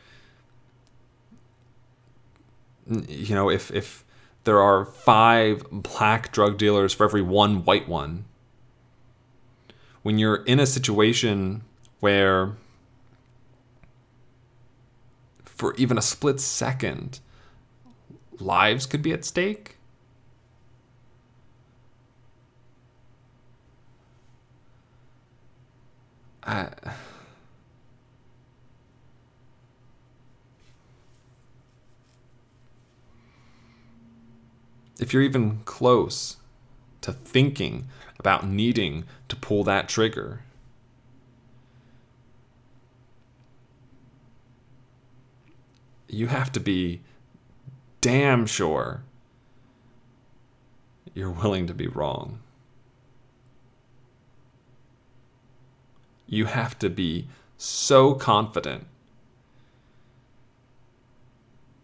you 2.89 3.35
know, 3.35 3.49
if 3.49 3.71
if 3.71 4.03
there 4.43 4.59
are 4.59 4.85
5 4.85 5.67
black 5.71 6.31
drug 6.31 6.57
dealers 6.57 6.93
for 6.93 7.03
every 7.03 7.21
one 7.21 7.63
white 7.65 7.87
one. 7.87 8.25
When 10.01 10.17
you're 10.17 10.43
in 10.45 10.59
a 10.59 10.65
situation 10.65 11.63
where 11.99 12.55
for 15.43 15.75
even 15.75 15.97
a 15.97 16.01
split 16.01 16.39
second, 16.39 17.19
lives 18.39 18.85
could 18.85 19.01
be 19.01 19.11
at 19.11 19.25
stake. 19.25 19.75
I, 26.43 26.69
if 34.99 35.13
you're 35.13 35.23
even 35.23 35.61
close 35.65 36.37
to 37.01 37.13
thinking 37.13 37.87
about 38.19 38.45
needing 38.45 39.05
to 39.29 39.35
pull 39.35 39.63
that 39.63 39.87
trigger, 39.87 40.41
you 46.07 46.27
have 46.27 46.51
to 46.51 46.59
be 46.59 47.01
damn 48.01 48.45
sure 48.45 49.03
you're 51.13 51.29
willing 51.29 51.67
to 51.67 51.73
be 51.73 51.87
wrong. 51.87 52.39
You 56.27 56.45
have 56.45 56.77
to 56.79 56.89
be 56.89 57.27
so 57.57 58.13
confident. 58.13 58.85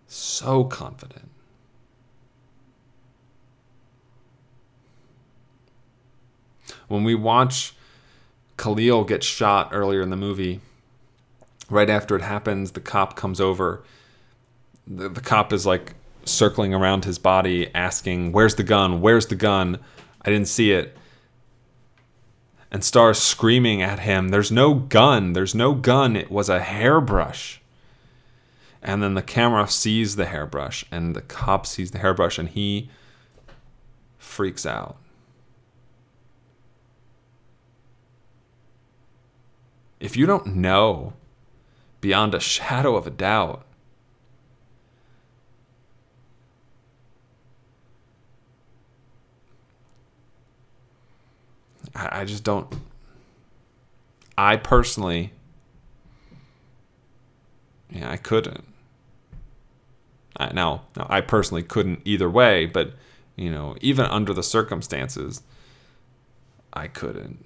So 0.07 0.63
confident. 0.63 1.29
When 6.87 7.03
we 7.03 7.15
watch 7.15 7.73
Khalil 8.57 9.03
get 9.03 9.23
shot 9.23 9.69
earlier 9.71 10.01
in 10.01 10.09
the 10.09 10.15
movie, 10.15 10.61
right 11.69 11.89
after 11.89 12.15
it 12.15 12.21
happens, 12.21 12.71
the 12.71 12.79
cop 12.79 13.15
comes 13.15 13.41
over. 13.41 13.83
The, 14.87 15.09
the 15.09 15.21
cop 15.21 15.51
is 15.51 15.65
like 15.65 15.95
circling 16.25 16.73
around 16.73 17.05
his 17.05 17.19
body 17.19 17.73
asking 17.73 18.31
where's 18.31 18.55
the 18.55 18.63
gun? 18.63 19.01
Where's 19.01 19.27
the 19.27 19.35
gun? 19.35 19.79
I 20.21 20.29
didn't 20.29 20.47
see 20.47 20.71
it. 20.71 20.97
And 22.71 22.83
stars 22.83 23.19
screaming 23.19 23.81
at 23.81 23.99
him 23.99 24.29
there's 24.29 24.51
no 24.51 24.73
gun. 24.73 25.33
There's 25.33 25.55
no 25.55 25.73
gun. 25.73 26.15
It 26.15 26.31
was 26.31 26.49
a 26.49 26.61
hairbrush. 26.61 27.61
And 28.81 29.01
then 29.01 29.15
the 29.15 29.23
camera 29.23 29.67
sees 29.67 30.15
the 30.15 30.25
hairbrush 30.25 30.85
and 30.91 31.15
the 31.15 31.21
cop 31.21 31.65
sees 31.65 31.91
the 31.91 31.99
hairbrush 31.99 32.37
and 32.37 32.49
he 32.49 32.89
freaks 34.19 34.65
out 34.65 34.97
if 40.05 40.15
you 40.15 40.27
don't 40.27 40.55
know 40.55 41.13
beyond 41.99 42.35
a 42.35 42.39
shadow 42.39 42.95
of 42.95 43.07
a 43.07 43.09
doubt 43.09 43.65
I, 51.97 52.25
just 52.25 52.43
don't. 52.43 52.67
I 54.37 54.57
personally, 54.57 55.31
yeah, 57.89 58.11
I 58.11 58.17
couldn't. 58.17 58.65
I, 60.35 60.51
now, 60.51 60.81
now, 60.97 61.07
I 61.09 61.21
personally 61.21 61.63
couldn't 61.63 62.01
either 62.03 62.29
way, 62.29 62.65
but 62.65 62.91
you 63.37 63.49
know, 63.49 63.77
even 63.79 64.05
under 64.07 64.33
the 64.33 64.43
circumstances, 64.43 65.41
I 66.73 66.87
couldn't. 66.87 67.45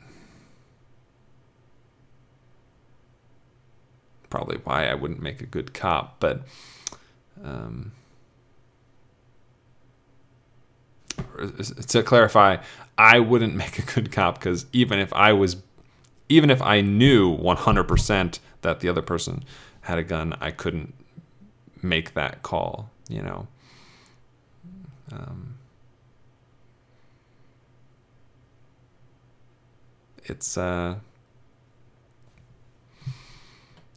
Probably 4.29 4.57
why 4.63 4.87
I 4.87 4.93
wouldn't 4.93 5.21
make 5.21 5.41
a 5.41 5.45
good 5.45 5.73
cop, 5.73 6.19
but 6.19 6.41
um, 7.43 7.91
to 11.87 12.03
clarify, 12.03 12.57
I 12.97 13.19
wouldn't 13.19 13.55
make 13.63 13.79
a 13.79 13.81
good 13.81 14.11
cop 14.11 14.35
because 14.39 14.65
even 14.73 14.99
if 14.99 15.11
I 15.13 15.33
was, 15.33 15.57
even 16.27 16.49
if 16.49 16.61
I 16.61 16.81
knew 16.81 17.35
100% 17.37 18.39
that 18.61 18.79
the 18.81 18.89
other 18.89 19.01
person 19.01 19.43
had 19.81 19.97
a 19.97 20.03
gun, 20.03 20.35
I 20.39 20.51
couldn't 20.51 20.93
make 21.81 22.13
that 22.13 22.43
call, 22.43 22.89
you 23.07 23.21
know. 23.21 23.47
Um, 25.11 25.55
it's 30.25 30.57
uh, 30.57 30.95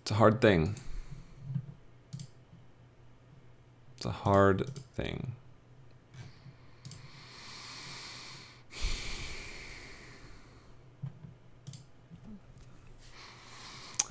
it's 0.02 0.10
a 0.10 0.14
hard 0.14 0.40
thing. 0.40 0.74
It's 3.96 4.04
a 4.04 4.10
hard 4.10 4.68
thing. 4.96 5.32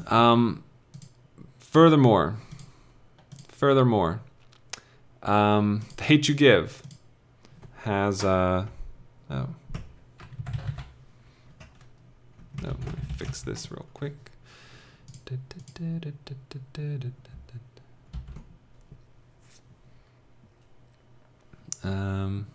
Um, 0.08 0.64
furthermore, 1.60 2.38
furthermore, 3.50 4.22
um, 5.24 5.82
the 5.98 6.04
Hate 6.06 6.28
U 6.30 6.36
Give 6.36 6.82
has 7.84 8.24
uh, 8.24 8.66
oh. 9.30 9.48
No, 12.64 12.70
me 12.70 12.76
fix 13.18 13.42
this 13.42 13.72
real 13.72 13.86
quick. 13.94 14.31
Um, 21.84 22.48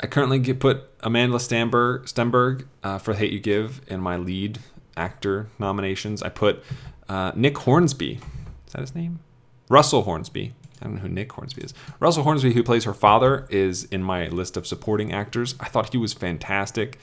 I 0.00 0.06
currently 0.06 0.38
get 0.38 0.60
put 0.60 0.98
Amandla 1.00 1.40
Stenberg, 1.40 2.04
Stenberg 2.04 2.66
uh, 2.82 2.98
for 2.98 3.14
Hate 3.14 3.32
U 3.32 3.40
Give 3.40 3.80
in 3.88 4.00
my 4.00 4.16
lead 4.16 4.58
actor 4.96 5.48
nominations. 5.58 6.22
I 6.22 6.28
put 6.28 6.62
uh, 7.08 7.32
Nick 7.34 7.58
Hornsby. 7.58 8.20
Is 8.66 8.72
that 8.72 8.80
his 8.80 8.94
name? 8.94 9.20
Russell 9.68 10.02
Hornsby. 10.02 10.54
I 10.80 10.84
don't 10.84 10.96
know 10.96 11.00
who 11.00 11.08
Nick 11.08 11.32
Hornsby 11.32 11.62
is. 11.62 11.74
Russell 11.98 12.22
Hornsby, 12.22 12.52
who 12.52 12.62
plays 12.62 12.84
her 12.84 12.94
father, 12.94 13.46
is 13.48 13.84
in 13.84 14.02
my 14.02 14.28
list 14.28 14.56
of 14.56 14.66
supporting 14.66 15.12
actors. 15.12 15.54
I 15.58 15.68
thought 15.68 15.92
he 15.92 15.98
was 15.98 16.12
fantastic. 16.12 16.98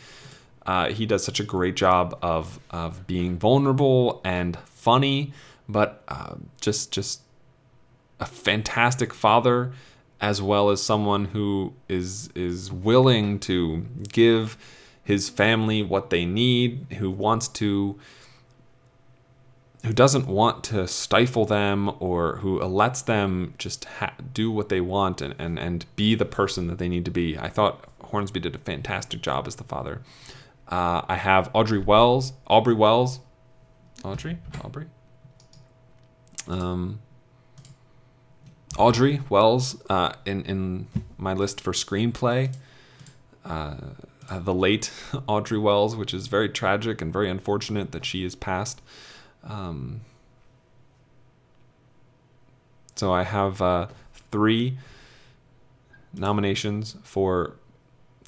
Uh, 0.66 0.90
he 0.90 1.06
does 1.06 1.24
such 1.24 1.40
a 1.40 1.44
great 1.44 1.76
job 1.76 2.18
of 2.22 2.60
of 2.70 3.06
being 3.06 3.38
vulnerable 3.38 4.22
and 4.24 4.58
funny, 4.66 5.34
but 5.68 6.04
uh, 6.08 6.36
just 6.62 6.92
just 6.92 7.22
a 8.20 8.26
fantastic 8.26 9.14
father, 9.14 9.74
as 10.22 10.42
well 10.42 10.70
as 10.70 10.82
someone 10.82 11.26
who 11.26 11.74
is 11.90 12.30
is 12.30 12.72
willing 12.72 13.40
to 13.40 13.86
give 14.10 14.58
his 15.04 15.30
family 15.30 15.84
what 15.84 16.10
they 16.10 16.26
need, 16.26 16.86
who 17.00 17.12
wants 17.12 17.48
to 17.50 18.00
who 19.86 19.92
doesn't 19.92 20.28
want 20.28 20.64
to 20.64 20.88
stifle 20.88 21.46
them 21.46 21.92
or 22.00 22.38
who 22.38 22.58
lets 22.60 23.02
them 23.02 23.54
just 23.58 23.84
ha- 23.86 24.14
do 24.34 24.50
what 24.50 24.70
they 24.70 24.80
want 24.80 25.22
and, 25.22 25.36
and, 25.38 25.60
and 25.60 25.86
be 25.98 26.16
the 26.16 26.26
person 26.26 26.68
that 26.68 26.78
they 26.78 26.88
need 26.88 27.04
to 27.04 27.12
be. 27.12 27.38
I 27.38 27.50
thought 27.50 27.86
Hornsby 28.06 28.40
did 28.40 28.56
a 28.56 28.60
fantastic 28.60 29.22
job 29.22 29.46
as 29.46 29.58
the 29.58 29.66
father. 29.66 30.02
Uh, 30.74 31.06
I 31.08 31.18
have 31.18 31.52
Audrey 31.54 31.78
Wells, 31.78 32.34
Aubrey 32.48 32.74
Wells, 32.74 33.20
Audrey, 34.04 34.40
Aubrey, 34.64 34.88
um, 36.48 37.00
Audrey 38.80 39.22
Wells 39.30 39.80
uh, 39.88 40.14
in 40.26 40.42
in 40.46 40.88
my 41.16 41.34
list 41.34 41.62
for 41.62 41.74
screenplay. 41.74 42.56
Uh, 43.46 43.76
uh, 44.28 44.40
the 44.40 44.54
late 44.56 44.92
Audrey 45.28 45.60
Wells, 45.60 45.96
which 45.96 46.12
is 46.12 46.26
very 46.26 46.50
tragic 46.50 47.04
and 47.04 47.14
very 47.14 47.30
unfortunate 47.30 47.92
that 47.92 48.04
she 48.04 48.26
is 48.26 48.34
passed. 48.34 48.82
Um, 49.44 50.02
so 52.96 53.14
I 53.14 53.22
have 53.22 53.62
uh, 53.62 53.90
three 54.32 54.80
nominations 56.16 56.96
for 57.04 57.58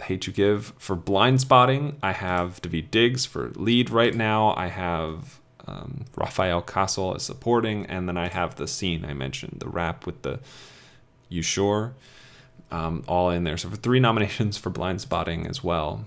Hate 0.04 0.28
U 0.28 0.34
Give. 0.34 0.74
For 0.78 0.96
Blindspotting, 0.96 1.96
I 2.02 2.12
have 2.12 2.62
Daveed 2.62 2.92
Diggs 2.92 3.26
for 3.26 3.52
lead 3.56 3.90
right 3.90 4.14
now. 4.14 4.54
I 4.56 4.68
have 4.68 5.40
um, 5.68 6.06
Rafael 6.16 6.62
Casal 6.62 7.16
as 7.16 7.24
supporting, 7.24 7.86
and 7.86 8.08
then 8.08 8.18
I 8.18 8.28
have 8.28 8.56
the 8.56 8.68
scene 8.68 9.06
I 9.06 9.14
mentioned, 9.14 9.58
the 9.60 9.70
rap 9.70 10.06
with 10.06 10.22
the 10.22 10.40
You 11.30 11.42
Sure, 11.42 11.94
um, 12.72 13.04
all 13.08 13.30
in 13.30 13.44
there. 13.44 13.58
So 13.58 13.70
for 13.70 13.78
three 13.78 14.00
nominations 14.08 14.58
for 14.58 14.70
Blindspotting 14.70 15.50
as 15.50 15.64
well. 15.64 16.06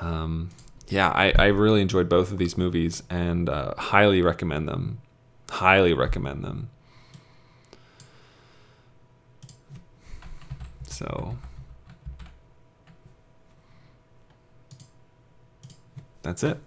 Um, 0.00 0.50
yeah, 0.88 1.08
I, 1.08 1.32
I 1.36 1.46
really 1.46 1.80
enjoyed 1.80 2.08
both 2.08 2.30
of 2.30 2.38
these 2.38 2.56
movies 2.56 3.02
and 3.10 3.48
uh, 3.48 3.74
highly 3.76 4.22
recommend 4.22 4.68
them. 4.68 5.00
Highly 5.50 5.92
recommend 5.92 6.44
them. 6.44 6.70
So 10.98 11.36
that's 16.22 16.42
it. 16.42 16.58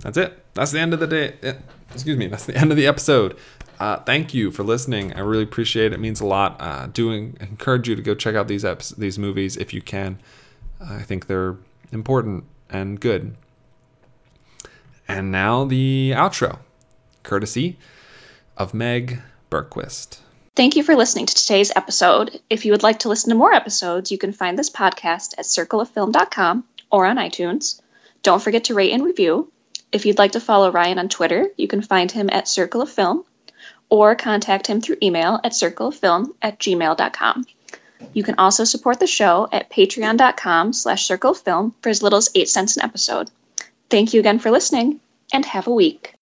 That's 0.00 0.16
it. 0.16 0.44
That's 0.54 0.72
the 0.72 0.80
end 0.80 0.92
of 0.92 0.98
the 0.98 1.06
day. 1.06 1.34
eh, 1.44 1.54
Excuse 1.94 2.18
me. 2.18 2.26
That's 2.26 2.46
the 2.46 2.56
end 2.60 2.72
of 2.72 2.76
the 2.76 2.84
episode. 2.88 3.36
Uh, 3.78 3.98
thank 3.98 4.34
you 4.34 4.50
for 4.50 4.64
listening. 4.64 5.12
I 5.14 5.20
really 5.20 5.44
appreciate 5.44 5.86
it. 5.86 5.92
It 5.92 6.00
means 6.00 6.20
a 6.20 6.26
lot. 6.26 6.56
Uh, 6.60 6.86
doing 6.88 7.36
encourage 7.38 7.88
you 7.88 7.94
to 7.94 8.02
go 8.02 8.16
check 8.16 8.34
out 8.34 8.48
these 8.48 8.64
eps- 8.64 8.96
these 8.96 9.20
movies 9.20 9.56
if 9.56 9.72
you 9.72 9.80
can. 9.80 10.18
I 10.84 11.02
think 11.02 11.28
they're 11.28 11.56
important 11.92 12.42
and 12.68 12.98
good. 12.98 13.36
And 15.06 15.30
now 15.30 15.64
the 15.64 16.12
outro, 16.16 16.58
courtesy 17.22 17.78
of 18.56 18.74
Meg 18.74 19.20
Berquist. 19.52 20.18
Thank 20.56 20.76
you 20.76 20.82
for 20.82 20.96
listening 20.96 21.26
to 21.26 21.34
today's 21.34 21.72
episode. 21.76 22.40
If 22.48 22.64
you 22.64 22.72
would 22.72 22.82
like 22.82 23.00
to 23.00 23.10
listen 23.10 23.30
to 23.30 23.36
more 23.36 23.52
episodes, 23.52 24.10
you 24.10 24.16
can 24.16 24.32
find 24.32 24.58
this 24.58 24.70
podcast 24.70 25.34
at 25.38 25.44
circleoffilm.com 25.44 26.64
or 26.90 27.06
on 27.06 27.16
iTunes. 27.16 27.80
Don't 28.22 28.42
forget 28.42 28.64
to 28.64 28.74
rate 28.74 28.92
and 28.92 29.04
review. 29.04 29.52
If 29.92 30.06
you'd 30.06 30.18
like 30.18 30.32
to 30.32 30.40
follow 30.40 30.72
Ryan 30.72 30.98
on 30.98 31.08
Twitter, 31.08 31.48
you 31.58 31.68
can 31.68 31.82
find 31.82 32.10
him 32.10 32.30
at 32.32 32.48
Circle 32.48 32.82
of 32.82 32.90
Film 32.90 33.24
or 33.90 34.14
contact 34.14 34.66
him 34.66 34.80
through 34.80 34.96
email 35.02 35.38
at 35.44 35.52
circleoffilm 35.52 36.30
at 36.40 36.58
gmail.com. 36.58 37.44
You 38.14 38.22
can 38.22 38.36
also 38.38 38.64
support 38.64 39.00
the 39.00 39.06
show 39.06 39.48
at 39.52 39.70
patreon.com 39.70 40.72
slash 40.72 41.06
circlefilm 41.06 41.74
for 41.82 41.88
as 41.90 42.02
little 42.02 42.16
as 42.16 42.30
8 42.34 42.48
cents 42.48 42.76
an 42.76 42.84
episode. 42.84 43.30
Thank 43.90 44.14
you 44.14 44.20
again 44.20 44.38
for 44.38 44.50
listening, 44.50 45.00
and 45.32 45.44
have 45.44 45.66
a 45.66 45.74
week. 45.74 46.14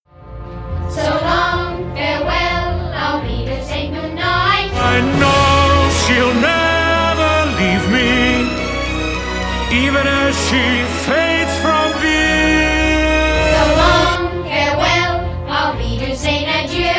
So 0.91 1.21
long, 1.23 1.95
farewell, 1.95 2.60
I'll 3.03 3.23
be 3.23 3.45
to 3.47 3.65
say 3.65 3.89
goodnight. 3.89 4.71
I 4.93 4.97
know 5.21 5.91
she'll 6.03 6.37
never 6.53 7.35
leave 7.61 7.85
me, 7.97 8.13
even 9.85 10.05
as 10.07 10.33
she 10.47 10.65
fades 11.07 11.55
from 11.65 11.87
view. 12.05 12.69
So 13.57 13.65
long, 13.83 14.21
farewell, 14.45 15.15
I'll 15.49 15.77
be 15.81 15.91
to 16.05 16.15
say 16.15 16.39
adieu. 16.45 16.93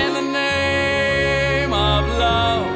In 0.00 0.10
the 0.18 0.26
name 0.32 1.72
of 1.72 2.02
love, 2.24 2.66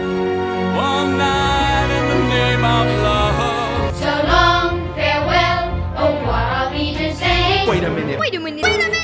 one 0.76 1.10
night 1.18 1.88
in 1.98 2.04
the 2.12 2.20
name 2.36 2.64
of 2.64 2.86
love. 3.06 3.94
So 4.04 4.12
long, 4.34 4.70
farewell, 4.96 5.62
oh, 5.98 6.02
au 6.02 6.18
revoir, 6.18 6.46
I'll 6.58 6.72
be 6.72 6.94
to 6.96 7.14
say. 7.14 7.64
Wait 7.68 7.84
a 7.84 7.90
minute. 7.90 8.18
So 8.64 8.70
long. 8.78 9.01